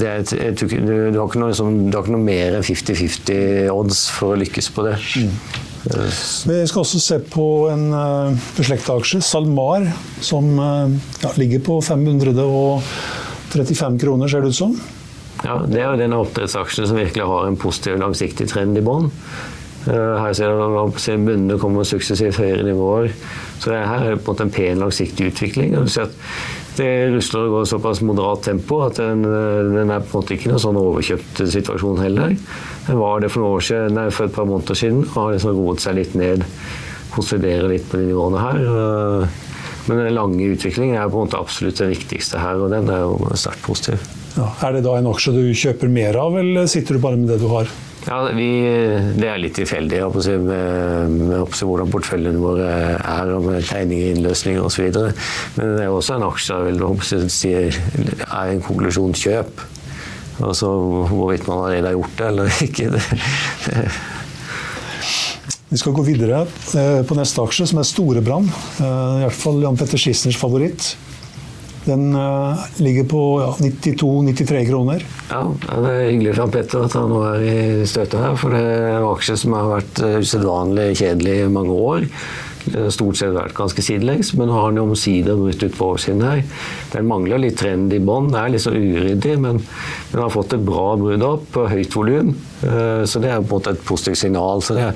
det 0.00 0.08
er, 0.10 0.24
jeg, 0.36 0.56
du, 0.58 0.64
du, 0.68 1.16
har 1.16 1.28
ikke 1.28 1.40
noe, 1.40 1.52
liksom, 1.52 1.68
du 1.88 1.94
har 1.96 2.04
ikke 2.04 2.16
noe 2.16 2.26
mer 2.26 2.58
enn 2.58 2.66
50-50 2.66 3.70
odds 3.72 4.08
for 4.12 4.34
å 4.34 4.40
lykkes 4.42 4.68
på 4.74 4.88
det. 4.88 4.98
Mm. 5.22 5.62
Vi 5.84 6.66
skal 6.68 6.80
også 6.80 6.98
se 7.02 7.18
på 7.28 7.68
en 7.68 7.92
uh, 7.92 8.32
eh, 8.32 8.36
beslekta 8.56 8.94
aksje, 8.96 9.20
SalMar, 9.24 9.84
som 10.24 10.44
uh, 10.56 10.88
ja, 11.20 11.30
ligger 11.40 11.60
på 11.64 11.80
535 11.84 13.98
kroner, 14.00 14.28
ser 14.32 14.40
det 14.44 14.50
ut 14.54 14.58
som. 14.58 14.72
Ja, 15.44 15.58
Det 15.68 15.80
er 15.80 15.90
jo 15.90 16.00
den 16.00 16.16
oppdrettsaksjen 16.16 16.88
som 16.88 16.96
virkelig 16.96 17.26
har 17.28 17.46
en 17.46 17.60
positiv 17.60 17.98
langsiktig 18.00 18.48
trend 18.48 18.78
i 18.80 18.84
bånn. 18.84 19.10
Eh, 19.84 20.16
her 20.16 20.32
ser 20.32 20.54
man 20.56 20.92
bunnene 21.26 21.58
kommer 21.60 21.84
suksessivt 21.84 22.40
høyere 22.40 22.64
nivåer. 22.64 23.12
Så 23.60 23.74
her 23.74 24.00
er 24.00 24.14
det 24.14 24.24
på 24.24 24.32
en 24.32 24.34
måte 24.34 24.46
en 24.46 24.54
pen 24.54 24.80
langsiktig 24.80 25.28
utvikling. 25.32 25.76
Du 25.76 25.90
ser 25.92 26.08
at 26.08 26.16
det 26.78 26.88
rusler 27.12 27.44
og 27.46 27.58
går 27.58 27.68
såpass 27.70 28.00
moderat 28.02 28.42
tempo 28.48 28.80
at 28.86 28.96
den, 28.96 29.24
eh, 29.24 29.60
den, 29.68 29.90
er 29.90 30.00
på 30.00 30.16
en 30.16 30.22
måte 30.22 30.34
ikke 30.34 30.50
noen 30.50 30.64
sånn 30.64 30.80
overkjøpt 30.80 31.44
situasjon 31.52 32.02
heller. 32.02 32.34
Den 32.88 32.98
var 32.98 33.20
det 33.20 33.30
for, 33.30 33.44
noen 33.44 33.60
år 33.60 33.68
siden, 33.68 33.94
nei, 34.00 34.08
for 34.10 34.26
et 34.26 34.34
par 34.34 34.48
måneder 34.48 34.80
siden 34.80 35.04
og 35.04 35.20
har 35.20 35.36
liksom 35.36 35.56
roet 35.60 35.84
seg 35.84 36.00
litt 36.00 36.16
ned. 36.16 36.48
Konsoliderer 37.14 37.68
litt 37.70 37.86
på 37.90 38.00
de 38.00 38.08
nivåene 38.08 38.40
her. 38.40 38.64
Eh, 38.64 39.40
men 39.84 40.00
den 40.00 40.16
lange 40.16 40.48
utviklingen 40.48 40.96
er 40.96 41.12
på 41.12 41.20
en 41.20 41.28
måte 41.28 41.38
absolutt 41.38 41.76
det 41.76 41.92
viktigste 41.92 42.40
her, 42.40 42.56
og 42.56 42.72
den 42.72 42.88
er 42.88 43.04
jo 43.04 43.34
sterkt 43.36 43.66
positiv. 43.68 44.23
Ja, 44.34 44.48
er 44.66 44.76
det 44.76 44.84
da 44.86 44.96
en 44.98 45.10
aksje 45.10 45.34
du 45.34 45.42
kjøper 45.54 45.90
mer 45.92 46.16
av, 46.18 46.38
eller 46.40 46.66
sitter 46.70 46.96
du 46.96 47.02
bare 47.04 47.18
med 47.20 47.30
det 47.30 47.38
du 47.42 47.46
har? 47.52 47.70
Ja, 48.04 48.18
vi, 48.36 48.48
Det 49.16 49.28
er 49.30 49.38
litt 49.40 49.54
tilfeldig 49.56 50.02
si, 50.20 50.34
med, 50.36 51.14
med 51.30 51.54
hvordan 51.54 51.92
porteføljene 51.92 52.42
våre 52.42 52.66
er, 52.98 53.30
og 53.32 53.46
med 53.46 53.64
tegninger, 53.64 54.12
innløsninger 54.12 54.66
osv. 54.66 54.90
Men 55.56 55.76
det 55.78 55.86
er 55.86 55.92
også 55.92 56.18
en 56.18 56.26
aksje 56.26 56.58
jeg 56.58 56.74
vil 56.74 57.30
si, 57.32 57.54
er 57.54 58.50
en 58.50 58.64
konklusjon 58.66 59.16
kjøp. 59.16 59.64
Altså 60.42 60.68
hvorvidt 61.12 61.46
man 61.46 61.62
allerede 61.62 61.92
har 61.92 61.96
gjort 61.96 62.18
det 62.18 62.28
eller 62.32 62.58
ikke. 62.66 62.90
Det, 62.90 63.88
vi 65.70 65.78
skal 65.80 65.94
gå 65.96 66.04
videre 66.06 66.44
eh, 66.78 67.00
på 67.06 67.16
neste 67.18 67.42
aksje, 67.42 67.66
som 67.70 67.80
er 67.80 67.88
Storebrand. 67.88 68.50
Eh, 68.78 68.84
I 68.84 69.24
hvert 69.24 69.38
fall 69.38 69.62
Jan 69.64 69.78
Petter 69.80 69.98
Schissners 69.98 70.36
favoritt. 70.38 70.92
Den 71.84 72.14
uh, 72.16 72.64
ligger 72.80 73.04
på 73.04 73.22
ja, 73.42 73.50
92-93 73.60 74.62
kroner. 74.70 75.04
Ja, 75.28 75.42
det 75.52 75.90
er 75.90 76.08
hyggelig 76.08 76.34
for 76.38 76.54
Petter 76.54 76.86
at 76.86 76.96
han 76.96 77.12
nå 77.12 77.20
er 77.28 77.44
i 77.44 77.86
støtet 77.88 78.22
her. 78.22 78.38
For 78.40 78.56
det 78.56 78.62
er 78.64 78.88
en 78.94 79.10
aksje 79.10 79.36
som 79.44 79.56
har 79.58 79.70
vært 79.76 80.02
uh, 80.04 80.16
usedvanlig 80.24 80.88
kjedelig 81.02 81.36
i 81.42 81.52
mange 81.52 81.76
år. 81.92 82.08
Stort 82.64 83.18
sett 83.18 83.34
vært 83.34 83.52
ganske 83.56 83.82
sidelengs, 83.84 84.30
men 84.38 84.48
nå 84.48 84.56
har 84.56 84.72
den 84.72 84.80
omsider 84.86 85.36
brutt 85.36 85.60
ut 85.60 85.76
på 85.76 85.88
oversiden 85.90 86.22
her. 86.24 86.40
Den 86.94 87.08
mangler 87.10 87.42
litt 87.42 87.58
trend 87.60 87.92
i 87.92 88.00
bånn. 88.00 88.30
Er 88.32 88.52
litt 88.54 88.64
så 88.64 88.72
uryddig, 88.72 89.34
men 89.42 89.60
den 90.12 90.22
har 90.22 90.32
fått 90.32 90.56
et 90.56 90.64
bra 90.64 90.94
brudd 91.00 91.24
opp 91.26 91.58
høyt 91.70 91.96
volum. 91.96 92.32
Uh, 92.64 93.04
så 93.04 93.20
det 93.20 93.28
er 93.28 93.42
på 93.42 93.50
en 93.50 93.58
måte 93.58 93.74
et 93.74 93.84
positivt 93.84 94.22
signal. 94.22 94.64
Så 94.64 94.78
det, 94.78 94.86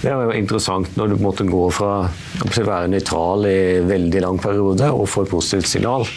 det 0.00 0.12
er 0.12 0.16
jo 0.16 0.38
interessant 0.38 0.96
når 0.96 1.10
du 1.10 1.16
på 1.18 1.20
en 1.20 1.28
måte 1.28 1.48
går 1.50 1.74
fra 1.76 1.92
å 2.08 2.68
være 2.70 2.92
nøytral 2.94 3.44
i 3.50 3.60
veldig 3.84 4.24
lang 4.24 4.40
periode 4.40 4.88
og 4.94 5.08
får 5.10 5.28
et 5.28 5.34
positivt 5.34 5.68
signal. 5.74 6.08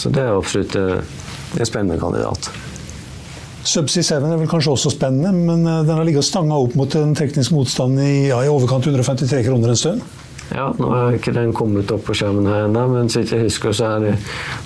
Så 0.00 0.10
det 0.10 0.24
er 0.24 0.34
absolutt 0.34 0.74
eh, 0.80 0.98
en 1.60 1.68
spennende 1.68 2.00
kandidat. 2.00 2.50
Subsea 3.60 4.02
7 4.02 4.14
er 4.24 4.38
vel 4.40 4.48
kanskje 4.48 4.72
også 4.72 4.94
spennende, 4.94 5.32
men 5.36 5.66
eh, 5.68 5.82
den 5.84 5.98
har 5.98 6.06
ligget 6.08 6.26
stanga 6.26 6.56
opp 6.56 6.74
mot 6.78 6.94
en 6.96 7.12
teknisk 7.16 7.52
motstand 7.52 8.00
i, 8.00 8.30
ja, 8.30 8.40
i 8.44 8.50
overkant 8.52 8.88
153 8.88 9.44
kroner 9.46 9.74
en 9.74 9.80
stund. 9.80 10.06
Ja, 10.50 10.66
nå 10.74 10.88
har 10.90 11.14
ikke 11.14 11.34
den 11.36 11.52
kommet 11.54 11.90
opp 11.94 12.02
på 12.08 12.14
skjermen 12.18 12.48
her 12.50 12.66
ennå, 12.66 12.86
men 12.90 13.10
så 13.12 13.20
vidt 13.20 13.34
jeg 13.36 13.46
husker, 13.46 13.74
så 13.76 13.90
det, 14.02 14.14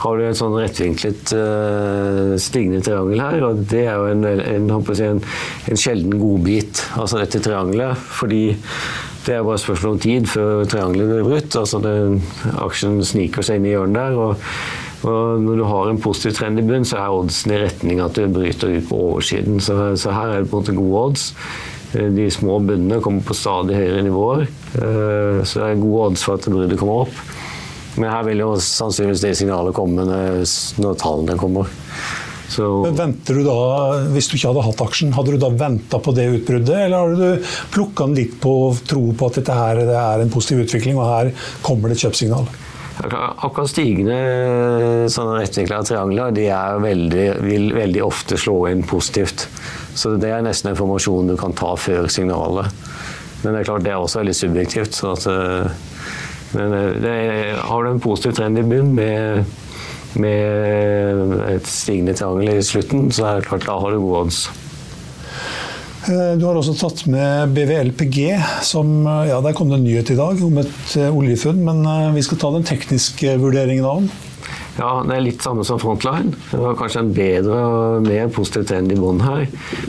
har 0.00 0.16
du 0.16 0.24
et 0.24 0.38
sånn 0.38 0.56
rettvinklet 0.56 1.34
uh, 1.36 2.34
stigende 2.40 2.80
triangel 2.84 3.20
her. 3.20 3.44
Og 3.50 3.64
det 3.70 3.82
er 3.84 3.98
jo 4.00 4.06
en, 4.12 4.24
en, 4.30 4.70
en, 4.70 5.20
en 5.68 5.82
sjelden 5.82 6.16
godbit, 6.20 6.86
altså 6.96 7.20
dette 7.20 7.42
triangelet. 7.44 8.00
Fordi 8.20 8.46
det 9.24 9.36
er 9.36 9.44
bare 9.44 9.58
et 9.58 9.64
spørsmål 9.64 9.96
om 9.96 10.00
tid 10.04 10.26
før 10.28 10.64
triangelet 10.68 11.12
blir 11.12 11.28
brutt. 11.28 11.60
altså 11.60 11.82
den, 11.84 12.18
Aksjen 12.64 12.98
sniker 13.04 13.44
seg 13.44 13.60
inn 13.60 13.68
i 13.68 13.76
hjørnet 13.76 14.00
der. 14.00 14.18
og 14.24 14.82
og 15.04 15.40
når 15.44 15.58
du 15.60 15.64
har 15.68 15.90
en 15.90 16.00
positiv 16.00 16.32
trend 16.38 16.60
i 16.60 16.64
bunn, 16.64 16.86
så 16.88 16.96
er 16.96 17.12
oddsen 17.12 17.52
i 17.52 17.60
retning 17.60 17.98
at 18.00 18.16
du 18.16 18.24
bryter 18.32 18.72
ut 18.72 18.86
på 18.88 19.00
oversiden. 19.10 19.58
Så, 19.60 19.76
så 20.00 20.14
her 20.16 20.32
er 20.32 20.42
det 20.42 20.48
på 20.48 20.56
en 20.56 20.64
måte 20.64 20.76
gode 20.78 21.02
odds. 21.02 21.26
Eh, 21.94 22.10
de 22.10 22.30
små 22.30 22.58
bunnene 22.58 23.00
kommer 23.04 23.24
på 23.26 23.36
stadig 23.38 23.78
høyere 23.78 24.02
nivåer, 24.06 24.46
eh, 24.74 25.40
så 25.46 25.60
det 25.60 25.70
er 25.70 25.82
gode 25.82 26.10
odds 26.10 26.26
for 26.26 26.38
at 26.38 26.50
bruddet 26.50 26.80
kommer 26.80 27.06
opp. 27.06 27.22
Men 27.94 28.10
her 28.10 28.26
vil 28.26 28.42
jo 28.42 28.50
sannsynligvis 28.58 29.22
det 29.22 29.34
signalet 29.38 29.74
komme 29.76 30.02
når 30.02 30.96
tallene 30.98 31.38
kommer. 31.38 31.70
Så... 32.50 32.66
Men 32.84 32.96
venter 32.98 33.38
du 33.38 33.44
da, 33.46 33.54
Hvis 34.12 34.28
du 34.28 34.34
ikke 34.36 34.50
hadde 34.50 34.64
hatt 34.66 34.82
aksjen, 34.84 35.14
hadde 35.16 35.32
du 35.32 35.38
da 35.40 35.48
venta 35.54 36.00
på 36.02 36.12
det 36.14 36.26
utbruddet, 36.34 36.74
eller 36.74 36.98
har 36.98 37.14
du 37.14 37.54
plukka 37.72 38.08
den 38.08 38.18
litt 38.18 38.34
på 38.42 38.52
tro 38.84 39.06
på 39.16 39.30
at 39.30 39.38
dette 39.40 39.56
her 39.56 39.80
er 39.86 40.22
en 40.22 40.34
positiv 40.34 40.64
utvikling, 40.66 40.98
og 40.98 41.08
her 41.08 41.32
kommer 41.64 41.88
det 41.90 41.98
et 41.98 42.06
kjøpsignal? 42.08 42.50
Akkurat 42.94 43.66
stigende 43.72 45.08
sånne 45.10 45.42
triangler 45.50 46.34
de 46.34 46.46
veldig, 46.84 47.24
vil 47.42 47.72
veldig 47.74 48.04
ofte 48.06 48.38
slå 48.38 48.68
inn 48.70 48.84
positivt. 48.86 49.48
Så 49.98 50.14
det 50.22 50.30
er 50.30 50.44
nesten 50.46 50.70
informasjon 50.70 51.32
du 51.32 51.36
kan 51.38 51.56
ta 51.58 51.72
før 51.74 52.06
signalet. 52.10 52.70
Men 53.42 53.52
det 53.52 53.60
er 53.60 53.68
klart 53.68 53.84
det 53.84 53.92
er 53.92 54.00
også 54.00 54.22
veldig 54.22 54.36
subjektivt. 54.38 54.94
Sånn 54.96 55.18
at, 55.18 55.26
eh, 55.28 56.14
men 56.54 56.76
eh, 56.78 57.10
er, 57.10 57.54
har 57.66 57.84
du 57.84 57.90
en 57.90 58.02
positiv 58.02 58.38
trend 58.38 58.62
i 58.62 58.66
bunn 58.66 58.94
med, 58.94 59.56
med 60.22 61.34
et 61.50 61.66
stigende 61.68 62.14
triangel 62.14 62.62
i 62.62 62.64
slutten, 62.64 63.10
så 63.10 63.26
er 63.26 63.40
det 63.40 63.50
klart 63.50 63.66
da 63.66 63.80
har 63.82 63.90
du 63.90 64.00
gode 64.04 64.28
odds. 64.28 64.44
Eh, 66.04 66.34
du 66.36 66.44
har 66.44 66.58
også 66.58 66.74
tatt 66.76 67.06
med 67.08 67.54
BVLPG, 67.56 68.36
som 68.66 69.06
eh, 69.06 69.30
ja, 69.30 69.40
Der 69.44 69.56
kom 69.56 69.70
det 69.70 69.78
en 69.78 69.86
nyhet 69.86 70.12
i 70.12 70.18
dag 70.18 70.40
om 70.44 70.60
et 70.60 70.96
eh, 71.00 71.08
oljefunn, 71.08 71.62
men 71.64 71.80
vi 72.16 72.24
skal 72.26 72.40
ta 72.42 72.52
den 72.52 72.66
tekniske 72.68 73.38
vurderingen 73.40 73.88
av 73.88 74.02
den. 74.02 74.10
Ja, 74.74 74.90
det 75.06 75.14
er 75.14 75.22
litt 75.22 75.44
samme 75.44 75.64
som 75.64 75.78
Frontline. 75.80 76.34
Det 76.50 76.58
var 76.60 76.76
kanskje 76.76 77.04
en 77.04 77.12
bedre 77.14 77.60
og 77.62 78.08
mer 78.08 78.32
positiv 78.34 78.66
trend 78.68 78.92
i 78.92 78.98
bunnen 78.98 79.22
her. 79.22 79.44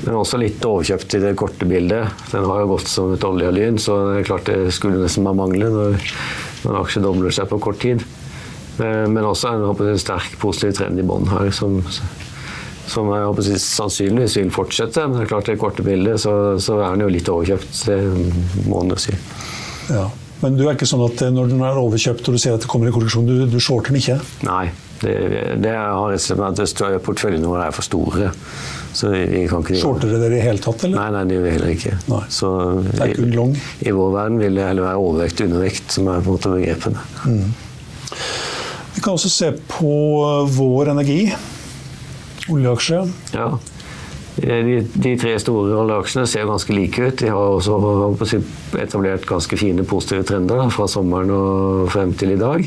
Men 0.05 0.19
også 0.19 0.39
litt 0.39 0.63
overkjøpt 0.63 1.17
i 1.17 1.21
det 1.23 1.33
korte 1.41 1.67
bildet. 1.67 2.27
Den 2.31 2.45
har 2.45 2.61
jo 2.61 2.69
gått 2.75 2.91
som 2.91 3.15
et 3.15 3.25
oljelyn, 3.25 3.81
så 3.81 3.97
det 4.11 4.19
er 4.21 4.29
klart 4.29 4.51
det 4.51 4.75
skulle 4.77 5.01
nesten 5.01 5.25
bare 5.25 5.39
mangle 5.41 5.71
når, 5.73 5.97
når 6.61 6.69
en 6.69 6.79
aksje 6.83 7.03
dobler 7.03 7.33
seg 7.33 7.49
på 7.49 7.59
kort 7.65 7.81
tid. 7.81 8.05
Men 8.77 9.25
også 9.25 9.55
en, 9.55 9.65
en 9.73 9.99
sterk 9.99 10.37
positiv 10.39 10.77
trend 10.77 11.01
i 11.01 11.07
bunnen 11.07 11.33
her, 11.33 11.49
som 11.55 11.81
som 12.91 13.09
jeg 13.13 13.25
håper, 13.25 13.49
sannsynligvis 13.61 14.37
vil 14.41 14.53
fortsette. 14.53 15.07
Men 15.07 15.17
det 15.19 15.25
er 15.25 15.31
klart 15.33 15.49
det 15.49 15.57
korte 15.61 15.85
bildet 15.85 16.21
så, 16.23 16.35
så 16.61 16.79
er 16.81 16.95
den 16.95 17.05
jo 17.07 17.11
litt 17.15 17.31
overkjøpt, 17.31 17.81
det 17.89 17.99
må 18.69 18.83
en 18.83 18.95
jo 18.95 19.01
si. 19.07 19.17
Ja. 19.89 20.07
Men 20.43 20.57
du 20.59 20.65
er 20.67 20.75
ikke 20.75 20.87
sånn 20.89 21.03
at 21.05 21.21
eh, 21.23 21.31
når 21.33 21.53
den 21.53 21.61
er 21.63 21.77
overkjøpt 21.79 22.27
og 22.27 22.35
du 22.35 22.41
ser 22.41 22.57
at 22.57 22.65
det 22.65 22.69
kommer 22.69 22.89
en 22.89 22.95
korreksjon, 22.95 23.27
du, 23.27 23.45
du 23.49 23.59
shorter 23.63 23.93
den 23.93 24.01
ikke? 24.01 24.17
Nei. 24.45 24.65
Det, 25.01 25.13
det 25.59 25.71
har 25.75 26.07
rett 26.11 26.31
og 26.31 26.59
slett 26.63 26.81
at 26.87 27.03
porteføljene 27.03 27.49
våre 27.49 27.67
er 27.67 27.75
for 27.75 27.85
store. 27.85 28.29
Så 28.95 29.09
vi 29.11 29.41
kan 29.51 29.63
ikke 29.63 29.75
Shorter 29.81 30.13
dere 30.13 30.37
i 30.37 30.39
i 30.39 30.43
hele 30.45 30.61
tatt, 30.63 30.85
eller? 30.87 31.01
Nei, 31.01 31.07
nei, 31.11 31.23
det 31.27 31.35
gjør 31.35 31.43
vi 31.45 31.53
heller 31.57 31.73
ikke. 31.73 31.95
Nei. 32.13 32.21
Så 32.31 32.51
Det 32.85 33.01
er 33.03 33.15
kun 33.17 33.33
long. 33.35 33.55
i, 33.57 33.89
i 33.89 33.95
vår 33.95 34.13
verden 34.15 34.39
vil 34.39 34.55
det 34.59 34.69
heller 34.69 34.87
være 34.87 35.01
overvekt 35.03 35.41
og 35.43 35.49
undervekt 35.49 35.97
som 35.97 36.07
er 36.11 36.21
på 36.23 36.31
en 36.31 36.37
måte 36.37 36.53
begrepene. 36.53 37.03
Vi 38.95 39.03
kan 39.03 39.17
også 39.17 39.31
se 39.33 39.51
på 39.67 39.91
eh, 40.23 40.55
Vår 40.55 40.93
Energi, 40.93 41.19
oljeaksje. 42.51 43.01
Ja. 43.33 43.49
De, 44.35 44.81
de 44.99 45.13
tre 45.15 45.37
store 45.39 45.77
oljeaksjene 45.79 46.27
ser 46.27 46.47
ganske 46.49 46.73
like 46.75 46.99
ut. 47.07 47.17
De 47.21 47.31
har 47.31 47.55
også 47.55 48.41
etablert 48.81 49.25
ganske 49.29 49.57
fine 49.59 49.85
positive 49.87 50.25
trender 50.27 50.67
fra 50.75 50.87
sommeren 50.91 51.31
og 51.31 51.89
frem 51.93 52.11
til 52.19 52.35
i 52.35 52.39
dag. 52.41 52.65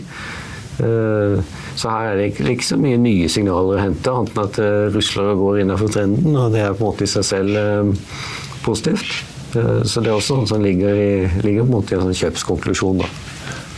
Eh, 0.80 1.40
Så 1.78 1.90
her 1.92 2.08
er 2.10 2.16
det 2.18 2.24
ikke, 2.32 2.48
ikke 2.56 2.66
så 2.66 2.76
mye 2.80 2.98
nye 2.98 3.28
signaler 3.30 3.76
å 3.76 3.82
hente, 3.82 4.10
annet 4.10 4.32
enn 4.34 4.48
at 4.48 5.18
og 5.22 5.38
går 5.44 5.60
innenfor 5.62 5.92
trenden. 5.94 6.34
Og 6.34 6.50
det 6.54 6.64
er 6.64 6.72
på 6.74 6.82
en 6.82 6.90
måte 6.90 7.06
i 7.06 7.10
seg 7.10 7.26
selv 7.28 7.58
eh, 7.60 7.92
positivt. 8.64 9.12
Eh, 9.54 9.82
Så 9.84 10.00
det 10.02 10.10
er 10.10 10.16
også 10.16 10.40
noe 10.40 10.48
som 10.50 10.64
ligger, 10.64 10.94
i, 10.96 11.42
ligger 11.44 11.66
på 11.66 11.70
en 11.70 11.76
måte 11.76 11.94
i 11.94 11.98
en 12.00 12.08
sånn 12.08 12.18
kjøpskonklusjon. 12.24 13.04
da. 13.04 13.10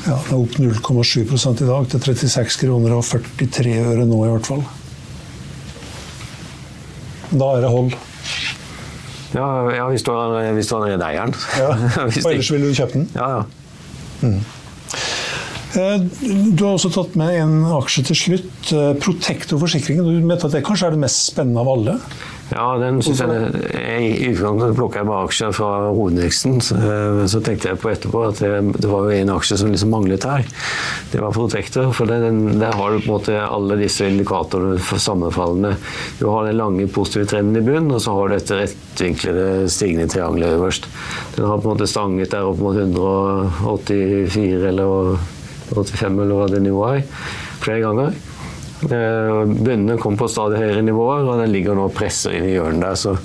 Ja, 0.06 0.16
det 0.16 0.32
er 0.32 0.38
opp 0.38 0.54
0,7 0.56 1.26
i 1.26 1.68
dag 1.68 1.90
til 1.92 2.00
36 2.00 2.60
kroner 2.62 2.94
og 2.96 3.04
43 3.04 3.74
øre 3.82 4.06
nå, 4.08 4.22
i 4.24 4.30
hvert 4.32 4.48
fall. 4.48 4.62
Da 7.30 7.50
er 7.56 7.66
det 7.66 7.72
hold. 7.72 7.94
Ja, 9.34 9.48
ja 9.74 9.88
hvis, 9.92 10.04
du 10.06 10.12
hvis 10.56 10.70
du 10.70 10.76
eieren. 10.80 11.34
Ja. 11.58 11.74
Og 11.74 12.32
ellers 12.32 12.50
ville 12.50 12.70
du 12.70 12.74
kjøpt 12.74 12.98
den? 12.98 13.10
ja, 13.14 13.36
ja. 13.38 13.44
Mm. 14.20 14.40
Du 15.70 16.64
har 16.64 16.72
også 16.74 16.90
tatt 16.90 17.14
med 17.18 17.36
en 17.38 17.60
aksje 17.76 18.02
til 18.08 18.18
slutt. 18.18 18.48
Protektor 18.66 18.96
Protector 19.04 19.60
forsikringen. 19.62 20.02
Du 20.02 20.26
mente 20.26 20.48
at 20.48 20.56
det 20.56 20.64
kanskje 20.66 20.88
er 20.88 20.96
det 20.96 21.02
mest 21.04 21.30
spennende 21.30 21.62
av 21.62 21.70
alle? 21.70 21.94
Ja, 22.50 22.66
den 22.80 22.98
synes 23.04 23.20
jeg, 23.22 23.50
jeg 23.70 24.06
I 24.10 24.30
utgangspunktet 24.32 24.76
plukka 24.78 25.00
jeg 25.00 25.06
bare 25.06 25.26
aksjer 25.28 25.52
fra 25.54 25.68
hovedindeksen. 25.94 26.56
Så, 26.64 26.78
eh, 26.82 27.20
så 27.30 27.40
tenkte 27.46 27.70
jeg 27.70 27.78
på 27.78 27.92
etterpå 27.92 28.24
at 28.26 28.40
det, 28.42 28.50
det 28.82 28.90
var 28.90 29.06
jo 29.06 29.14
en 29.14 29.32
aksje 29.36 29.58
som 29.60 29.70
liksom 29.70 29.92
manglet 29.94 30.26
her. 30.26 30.46
Det 31.12 31.22
var 31.22 31.34
Protector. 31.36 31.92
For 31.94 32.10
den, 32.10 32.58
der 32.60 32.74
har 32.74 32.90
du 32.90 32.98
på 32.98 33.06
en 33.06 33.14
måte 33.14 33.36
alle 33.44 33.78
disse 33.78 34.08
indikatorene 34.10 34.80
for 34.82 35.02
sammenfallende. 35.02 35.76
Du 36.18 36.26
har 36.32 36.48
den 36.48 36.58
lange 36.58 36.88
positive 36.90 37.28
trenden 37.30 37.60
i 37.60 37.64
bunnen, 37.66 37.94
og 37.94 38.02
så 38.02 38.16
har 38.16 38.28
du 38.28 38.36
dette 38.36 38.58
rettvinklede 38.64 39.68
stigende 39.70 40.08
triangelet 40.10 40.58
øverst. 40.58 40.90
Den 41.36 41.46
har 41.46 41.60
på 41.60 41.70
en 41.70 41.76
måte 41.76 41.90
stanget 41.90 42.34
der 42.34 42.50
opp 42.50 42.58
mot 42.64 42.76
184 42.76 44.66
eller 44.72 45.20
85 45.70 46.18
eller 46.18 46.34
hva 46.34 46.50
det 46.50 46.64
nivået 46.64 46.98
er, 46.98 47.24
flere 47.62 47.84
ganger. 47.86 48.18
Eh, 48.88 49.40
Bunnene 49.50 49.98
kom 50.00 50.16
på 50.16 50.28
stadig 50.30 50.60
høyere 50.62 50.84
nivåer, 50.86 51.26
og 51.28 51.42
den 51.42 51.52
ligger 51.52 51.76
nå 51.76 51.88
og 51.90 51.96
presser 51.96 52.36
inn 52.38 52.46
i 52.48 52.54
hjørnet 52.54 52.84
der. 52.86 52.96
Så, 52.98 53.16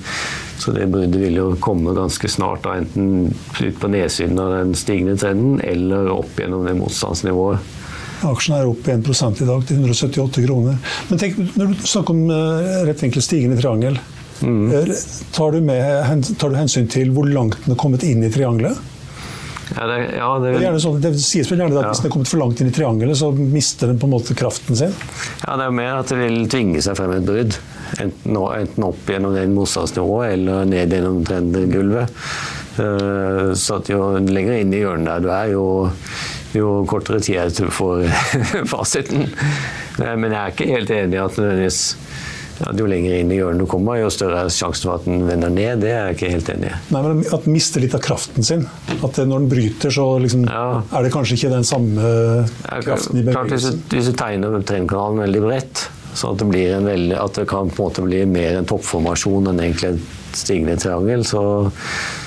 så 0.60 0.74
det 0.76 0.88
bruddet 0.92 1.20
vil 1.22 1.38
jo 1.40 1.46
komme 1.62 1.94
ganske 1.96 2.28
snart, 2.30 2.64
da, 2.66 2.76
enten 2.82 3.30
ut 3.60 3.80
på 3.80 3.90
nedsiden 3.92 4.40
av 4.42 4.52
den 4.58 4.74
stigende 4.76 5.16
trenden, 5.20 5.60
eller 5.64 6.10
opp 6.12 6.36
gjennom 6.40 6.66
det 6.68 6.76
motstandsnivået. 6.80 7.72
Aksjen 8.26 8.56
er 8.56 8.68
opp 8.68 8.86
1 8.88 9.04
i 9.44 9.48
dag 9.48 9.64
til 9.68 9.80
178 9.82 10.44
kroner. 10.46 10.78
Men 11.10 11.20
tenk, 11.20 11.40
når 11.56 11.72
du 11.72 11.82
snakker 11.84 12.16
om 12.16 12.22
eh, 12.32 12.84
rettvinklet 12.90 13.26
stigende 13.26 13.60
triangel, 13.62 13.98
Mm. 14.44 14.68
eh, 14.68 14.90
tar, 15.32 15.52
du 15.54 15.62
med, 15.64 16.26
tar 16.36 16.50
du 16.52 16.58
hensyn 16.58 16.90
til 16.92 17.08
hvor 17.16 17.24
langt 17.24 17.56
den 17.64 17.72
er 17.72 17.78
kommet 17.80 18.02
inn 18.04 18.20
i 18.20 18.28
triangelet? 18.28 18.76
Ja, 19.74 19.86
det, 19.90 19.96
ja, 20.14 20.26
det, 20.38 20.50
Det, 20.62 20.68
sånn, 20.80 21.00
det 21.02 21.10
sies 21.18 21.48
vel 21.50 21.58
gjerne 21.64 21.78
at 21.80 21.84
Ja. 21.88 21.90
hvis 21.90 22.02
den 22.04 22.10
er 22.10 22.14
kommet 22.14 22.28
for 22.30 22.38
langt 22.38 22.60
inn 22.62 22.68
i 22.70 22.74
triangelet, 22.76 23.16
så 23.18 23.32
mister 23.34 23.90
den 23.90 23.98
på 23.98 24.06
en 24.06 24.12
måte 24.14 24.36
kraften 24.38 24.76
sin. 24.78 24.92
ja, 25.42 25.56
det 25.58 25.64
er 25.66 25.74
mer 25.74 25.96
at 25.98 26.12
det 26.12 26.18
vil 26.20 26.46
tvinge 26.52 26.82
seg 26.86 26.94
frem 26.96 27.16
et 27.16 27.26
brudd. 27.26 27.56
Enten, 27.98 28.36
enten 28.36 28.84
opp 28.86 29.10
gjennom 29.10 29.34
det 29.34 29.48
motstandsnivået 29.50 30.32
eller 30.36 30.64
ned 30.70 30.94
gjennom 30.94 31.18
trendgulvet. 31.26 32.14
Eh, 32.78 33.52
Så 33.58 33.76
at 33.80 33.88
jo 33.90 34.18
lenger 34.20 34.60
inn 34.60 34.72
i 34.74 34.82
hjørnet 34.84 35.06
der 35.06 35.20
du 35.24 35.30
er, 35.32 35.46
jo, 35.54 35.90
jo 36.54 36.84
kortere 36.86 37.20
tid 37.24 37.36
er 37.40 37.50
det 37.50 37.70
får 37.72 38.06
fasiten. 38.72 39.26
Eh, 39.98 40.14
Men 40.16 40.30
jeg 40.30 40.40
er 40.40 40.52
ikke 40.54 40.70
helt 40.76 40.90
enig 40.90 41.18
i 41.18 41.24
at 41.24 41.38
nødvendigvis 41.40 41.80
at 42.64 42.78
jo 42.80 42.86
lenger 42.88 43.18
inn 43.18 43.32
i 43.34 43.36
hjørnet 43.36 43.60
du 43.60 43.68
kommer, 43.68 43.98
jo 44.00 44.08
større 44.12 44.46
er 44.46 44.52
sjansen 44.52 44.88
for 44.88 44.96
at 44.96 45.04
den 45.08 45.26
vender 45.28 45.52
ned. 45.52 45.82
Det 45.84 45.90
er 45.92 46.08
jeg 46.08 46.16
ikke 46.16 46.30
helt 46.32 46.50
enig 46.54 46.70
i. 46.70 46.78
Nei, 46.94 47.02
men 47.04 47.20
At 47.26 47.44
den 47.44 47.56
mister 47.56 47.84
litt 47.84 47.96
av 47.96 48.02
kraften 48.04 48.46
sin. 48.46 48.64
At 48.96 49.20
når 49.20 49.44
den 49.44 49.50
bryter, 49.50 49.92
så 49.92 50.06
liksom, 50.22 50.46
Ja. 50.48 50.82
er 50.92 51.02
det 51.04 51.12
kanskje 51.12 51.36
ikke 51.36 51.52
den 51.52 51.68
samme 51.68 52.00
kraften 52.64 53.20
i 53.20 53.26
klart, 53.32 53.52
hvis, 53.52 53.68
du, 53.68 53.96
hvis 53.96 54.08
du 54.08 54.16
tegner 54.16 54.60
trendkanalen 54.64 55.20
veldig 55.26 55.42
bredt, 55.44 55.88
sånn 56.16 56.32
at 56.32 56.40
det, 56.40 56.48
blir 56.48 56.76
en 56.78 56.88
veldig, 56.88 57.16
at 57.20 57.40
det 57.40 57.48
kan 57.50 57.68
på 57.68 57.82
en 57.82 57.90
måte 57.90 58.04
bli 58.06 58.22
mer 58.30 58.56
en 58.56 58.68
toppformasjon 58.68 59.50
enn 59.52 59.60
egentlig 59.60 59.90
et 59.92 60.36
stigende 60.36 60.76
triangel, 60.80 61.24
så, 61.28 61.42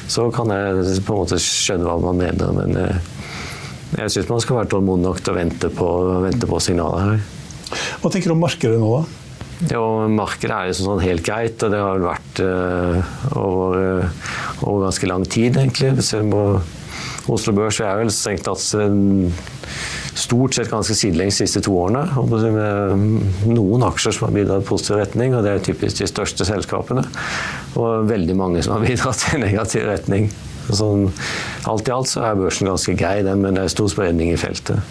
så 0.09 0.27
kan 0.33 0.53
jeg 0.53 0.99
på 1.07 1.15
en 1.15 1.23
måte 1.23 1.41
skjønne 1.41 1.89
hva 1.89 1.97
man 2.03 2.21
mener. 2.21 2.53
Men 2.53 2.77
eh, 2.77 3.01
jeg 3.97 4.13
syns 4.13 4.29
man 4.29 4.43
skal 4.45 4.61
være 4.61 4.69
tålmodig 4.75 5.07
nok 5.07 5.23
til 5.23 5.33
å 5.33 5.39
vente 5.39 5.71
på, 5.73 5.89
vente 6.27 6.49
på 6.49 6.61
signaler 6.61 7.07
her. 7.07 7.25
Hva 8.01 8.09
tenker 8.13 8.31
du 8.31 8.35
om 8.35 8.45
markedet 8.45 8.77
nå, 8.81 8.89
da? 8.99 9.18
Jo, 9.67 10.07
markedet 10.07 10.55
er 10.55 10.67
jo 10.69 10.75
sånn 10.77 11.01
helt 11.03 11.25
greit, 11.27 11.59
og 11.65 11.73
det 11.73 11.79
har 11.83 11.99
vært 11.99 12.39
uh, 12.45 13.15
over, 13.35 13.75
uh, 13.75 14.27
over 14.63 14.85
ganske 14.87 15.09
lang 15.09 15.25
tid, 15.27 15.59
egentlig. 15.59 15.91
Hvis 15.97 16.13
vi 16.15 16.21
på 16.31 16.43
Oslo 17.35 17.53
Børs, 17.57 17.81
er 17.83 17.99
vel 17.99 18.11
strengt 18.13 18.45
tatt 18.47 18.63
eh, 18.79 19.41
stort 20.17 20.55
sett 20.55 20.71
ganske 20.71 20.95
sidelengs 20.97 21.37
de 21.37 21.45
siste 21.45 21.61
to 21.65 21.75
årene. 21.77 22.05
Med 22.55 23.51
noen 23.51 23.85
aksjer 23.85 24.15
som 24.15 24.29
har 24.29 24.35
bidratt 24.35 24.63
i 24.63 24.69
positiv 24.69 25.01
retning, 25.01 25.35
og 25.35 25.45
det 25.45 25.53
er 25.53 25.65
typisk 25.67 26.01
de 26.01 26.09
største 26.09 26.47
selskapene. 26.47 27.03
Og 27.77 28.07
veldig 28.09 28.37
mange 28.39 28.63
som 28.65 28.77
har 28.77 28.85
bidratt 28.87 29.27
i 29.33 29.43
negativ 29.43 29.85
retning. 29.91 30.29
Sånn, 30.69 31.09
alt 31.69 31.89
i 31.89 31.93
alt 31.93 32.09
så 32.11 32.23
er 32.27 32.39
børsen 32.39 32.69
ganske 32.69 32.95
grei, 32.97 33.19
den, 33.25 33.43
men 33.43 33.57
det 33.57 33.65
er 33.65 33.75
stor 33.75 33.89
spredning 33.91 34.31
i 34.33 34.39
feltet. 34.39 34.81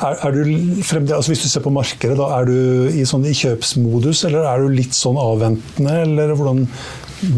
Er, 0.00 0.18
er 0.18 0.36
du 0.36 0.82
fremdeles, 0.86 1.16
altså 1.20 1.34
hvis 1.34 1.46
du 1.46 1.48
ser 1.50 1.64
på 1.64 1.72
markedet, 1.74 2.18
da, 2.20 2.28
er 2.38 2.50
du 2.50 2.92
i, 2.92 3.06
sånn, 3.08 3.26
i 3.28 3.34
kjøpsmodus, 3.38 4.26
eller 4.28 4.46
er 4.50 4.62
du 4.62 4.76
litt 4.76 4.96
sånn 4.96 5.18
avventende? 5.20 5.98
Eller 6.04 6.36
hvordan, 6.36 6.64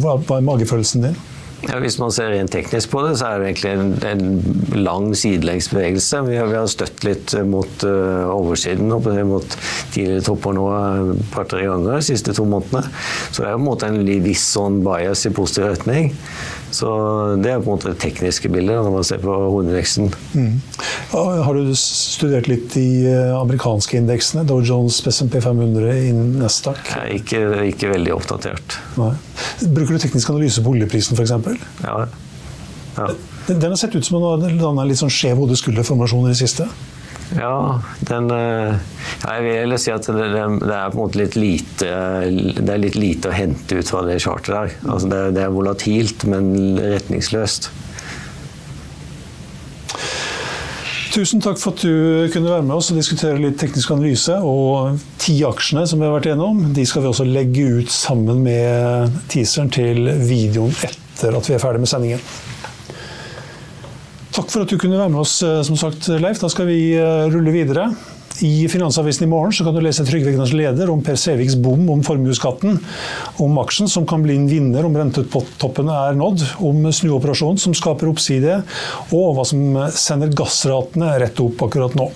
hva, 0.02 0.18
hva 0.18 0.40
er 0.40 0.46
magefølelsen 0.50 1.08
din? 1.08 1.24
Ja, 1.64 1.78
hvis 1.80 1.96
man 1.98 2.12
ser 2.14 2.28
rent 2.30 2.52
teknisk 2.52 2.90
på 2.92 3.00
det, 3.06 3.14
så 3.18 3.30
er 3.30 3.40
det 3.40 3.48
egentlig 3.48 3.70
en, 3.72 3.94
en 4.06 4.82
lang 4.84 5.08
sidelengsbevegelse. 5.16 6.20
Vi 6.28 6.36
har, 6.38 6.50
vi 6.52 6.58
har 6.60 6.68
støtt 6.70 7.02
litt 7.06 7.32
mot 7.48 7.86
uh, 7.88 8.28
oversiden, 8.30 8.92
håper 8.92 9.22
mot 9.26 9.56
tidligere 9.94 10.26
topper 10.28 10.54
nå 10.54 10.66
et 10.76 11.24
par-tre 11.32 11.64
ganger 11.66 11.96
de 11.96 12.06
siste 12.06 12.36
to 12.36 12.44
månedene. 12.46 12.84
Så 13.32 13.42
det 13.42 13.48
er 13.48 13.56
på 13.56 13.62
en 13.62 13.66
måte 13.66 13.90
en 13.90 14.04
viss 14.26 14.44
sånn 14.52 14.82
bias 14.84 15.24
i 15.26 15.34
positiv 15.34 15.70
retning. 15.72 16.12
Så 16.74 16.88
det 17.42 17.52
er 17.52 17.60
på 17.62 17.70
en 17.70 17.76
måte 17.76 17.92
det 17.92 18.00
tekniske 18.02 18.50
bildet 18.52 18.80
når 18.82 18.94
man 18.94 19.06
ser 19.06 19.20
på 19.22 19.32
hovedindeksen. 19.32 20.10
Mm. 20.34 20.56
Har 21.12 21.56
du 21.56 21.70
studert 21.78 22.50
litt 22.50 22.68
de 22.74 22.86
eh, 23.10 23.32
amerikanske 23.36 24.00
indeksene? 24.00 24.44
Dow 24.48 24.60
Jones, 24.64 24.98
SMP 25.06 25.38
500, 25.44 25.86
innen 26.10 26.34
Nasdaq? 26.42 26.82
Nei, 26.96 27.20
ikke, 27.20 27.42
ikke 27.70 27.92
veldig 27.94 28.14
oppdatert. 28.16 28.78
Nei. 29.00 29.14
Bruker 29.62 29.96
du 29.96 30.02
teknisk 30.02 30.34
analyse 30.34 30.64
på 30.64 30.74
oljeprisen, 30.74 31.16
f.eks.? 31.16 31.36
Ja. 31.86 32.02
Ja. 32.96 33.08
Den, 33.46 33.60
den 33.60 33.70
har 33.70 33.78
sett 33.78 33.94
ut 33.94 34.06
som 34.06 34.18
en 34.18 34.82
litt 34.88 35.00
sånn 35.00 35.12
skjev 35.12 35.38
hode-skulder-formasjon 35.42 36.26
i 36.26 36.32
det 36.32 36.40
siste. 36.40 36.66
Ja, 37.34 37.80
den 38.06 38.30
eh, 38.30 38.76
Jeg 39.24 39.42
vil 39.46 39.74
si 39.82 39.90
at 39.90 40.06
det, 40.06 40.28
det, 40.30 40.74
er 40.76 40.92
på 40.92 41.00
en 41.00 41.00
måte 41.00 41.18
litt 41.18 41.34
lite 41.34 41.90
litt 42.78 42.98
lite 42.98 43.32
å 43.32 43.34
hente 43.34 43.80
ut 43.80 43.90
fra 43.90 44.04
det 44.06 44.20
charteret 44.22 44.54
der. 44.54 44.76
Altså 44.86 45.10
det, 45.10 45.24
det 45.38 45.42
er 45.42 45.56
volatilt, 45.56 46.26
men 46.30 46.78
retningsløst. 46.78 47.70
Tusen 51.16 51.40
takk 51.40 51.56
for 51.56 51.72
at 51.72 51.80
du 51.80 52.28
kunne 52.28 52.50
være 52.50 52.64
med 52.66 52.74
oss 52.76 52.90
og 52.92 52.98
diskutere 53.00 53.40
litt 53.40 53.56
teknisk 53.56 53.94
analyse. 53.94 54.34
Og 54.44 55.00
ti 55.22 55.38
aksjene 55.48 55.86
som 55.88 56.02
vi 56.02 56.04
har 56.04 56.12
vært 56.12 56.28
igjennom, 56.28 56.60
de 56.76 56.84
skal 56.84 57.06
vi 57.06 57.08
også 57.08 57.24
legge 57.24 57.64
ut 57.78 57.92
sammen 57.92 58.42
med 58.44 59.16
teaseren 59.32 59.72
til 59.72 60.10
videoen 60.28 60.76
etter 60.84 61.38
at 61.38 61.48
vi 61.48 61.56
er 61.56 61.62
ferdig 61.62 61.80
med 61.86 61.90
sendingen. 61.90 62.28
Takk 64.36 64.50
for 64.52 64.66
at 64.66 64.68
du 64.68 64.76
kunne 64.76 64.98
være 65.00 65.08
med 65.14 65.22
oss, 65.22 65.38
eh, 65.40 65.62
som 65.64 65.78
sagt, 65.80 66.10
Leif. 66.20 66.42
Da 66.42 66.50
skal 66.52 66.68
vi 66.68 66.92
eh, 66.92 67.24
rulle 67.32 67.54
videre. 67.54 67.88
I 68.44 68.66
Finansavisen 68.68 69.24
i 69.24 69.30
morgen 69.30 69.54
kan 69.64 69.72
du 69.72 69.80
lese 69.80 70.04
Trygve 70.04 70.28
Egners 70.34 70.52
leder 70.52 70.90
om 70.92 71.00
Per 71.00 71.16
Seviks 71.16 71.54
bom 71.56 71.86
om 71.88 72.02
formuesskatten, 72.04 72.76
om 73.40 73.60
aksjen 73.62 73.88
som 73.88 74.04
kan 74.04 74.20
bli 74.20 74.36
en 74.36 74.44
vinner 74.50 74.84
om 74.84 74.98
rentetoppene 74.98 75.94
er 76.10 76.18
nådd, 76.20 76.44
om 76.60 76.84
snuoperasjonen 76.92 77.62
som 77.62 77.72
skaper 77.72 78.10
oppside, 78.10 78.58
og 79.08 79.38
hva 79.38 79.46
som 79.48 79.80
sender 79.96 80.36
gassratene 80.36 81.14
rett 81.22 81.40
opp 81.40 81.64
akkurat 81.64 81.96
nå. 81.96 82.10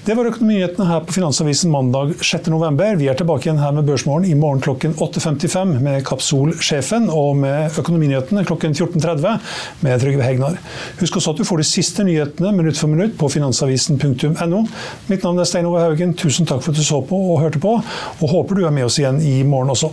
Det 0.00 0.14
var 0.16 0.24
økonominyhetene 0.30 0.86
her 0.88 1.02
på 1.04 1.12
Finansavisen 1.12 1.68
mandag 1.70 2.14
6.11. 2.24 2.96
Vi 2.96 3.08
er 3.12 3.18
tilbake 3.18 3.44
igjen 3.44 3.58
her 3.60 3.74
med 3.76 3.84
Børsmorgen 3.84 4.24
i 4.24 4.32
morgen 4.38 4.62
klokken 4.64 4.94
8.55 4.96 5.74
med 5.84 6.00
Kapsol-sjefen, 6.08 7.10
og 7.12 7.36
med 7.42 7.76
Økonominyhetene 7.82 8.46
klokken 8.48 8.72
14.30 8.72 9.36
med 9.84 10.00
Trygve 10.00 10.24
Hegnar. 10.24 10.56
Husk 11.02 11.20
også 11.20 11.34
at 11.34 11.42
du 11.42 11.44
får 11.44 11.60
de 11.60 11.68
siste 11.68 12.08
nyhetene 12.08 12.54
minutt 12.56 12.80
for 12.80 12.88
minutt 12.88 13.18
på 13.20 13.28
finansavisen.no. 13.36 14.64
Mitt 15.12 15.28
navn 15.28 15.44
er 15.44 15.52
Stein 15.52 15.68
Ove 15.68 15.84
Haugen, 15.84 16.16
tusen 16.16 16.48
takk 16.48 16.64
for 16.64 16.72
at 16.72 16.80
du 16.80 16.86
så 16.86 17.04
på 17.04 17.20
og 17.34 17.42
hørte 17.44 17.60
på, 17.60 17.76
og 17.76 18.36
håper 18.38 18.56
du 18.56 18.64
er 18.64 18.72
med 18.72 18.88
oss 18.88 18.96
igjen 19.02 19.20
i 19.20 19.42
morgen 19.44 19.76
også. 19.76 19.92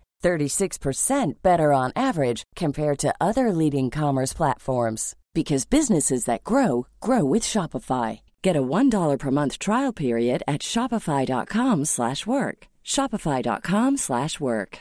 36% 0.21 1.41
better 1.41 1.73
on 1.73 1.91
average 1.95 2.43
compared 2.55 2.99
to 2.99 3.13
other 3.19 3.51
leading 3.51 3.89
commerce 3.89 4.33
platforms 4.33 5.15
because 5.33 5.65
businesses 5.65 6.25
that 6.25 6.43
grow 6.43 6.85
grow 6.99 7.23
with 7.23 7.43
Shopify. 7.43 8.21
Get 8.41 8.55
a 8.55 8.61
$1 8.61 9.17
per 9.17 9.31
month 9.31 9.57
trial 9.59 9.93
period 9.93 10.43
at 10.47 10.61
shopify.com/work. 10.61 12.67
shopify.com/work. 12.83 14.79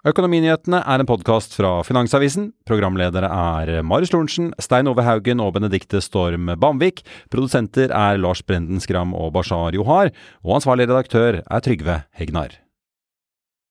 Økonominyhetene 0.00 0.78
er 0.80 1.02
en 1.02 1.08
podkast 1.08 1.52
fra 1.58 1.82
Finansavisen. 1.84 2.46
Programledere 2.64 3.28
er 3.28 3.82
Marius 3.84 4.14
Lorentzen, 4.14 4.48
Stein 4.56 4.88
Ove 4.88 5.04
Haugen 5.04 5.42
og 5.44 5.52
Benedikte 5.58 6.00
Storm 6.00 6.48
Bamvik. 6.56 7.04
Produsenter 7.28 7.92
er 7.92 8.16
Lars 8.16 8.40
Brenden 8.40 8.80
Skram 8.80 9.12
og 9.12 9.34
Bashar 9.36 9.76
Johar. 9.76 10.08
Og 10.40 10.56
ansvarlig 10.56 10.88
redaktør 10.88 11.42
er 11.44 11.68
Trygve 11.68 12.00
Hegnar. 12.16 12.56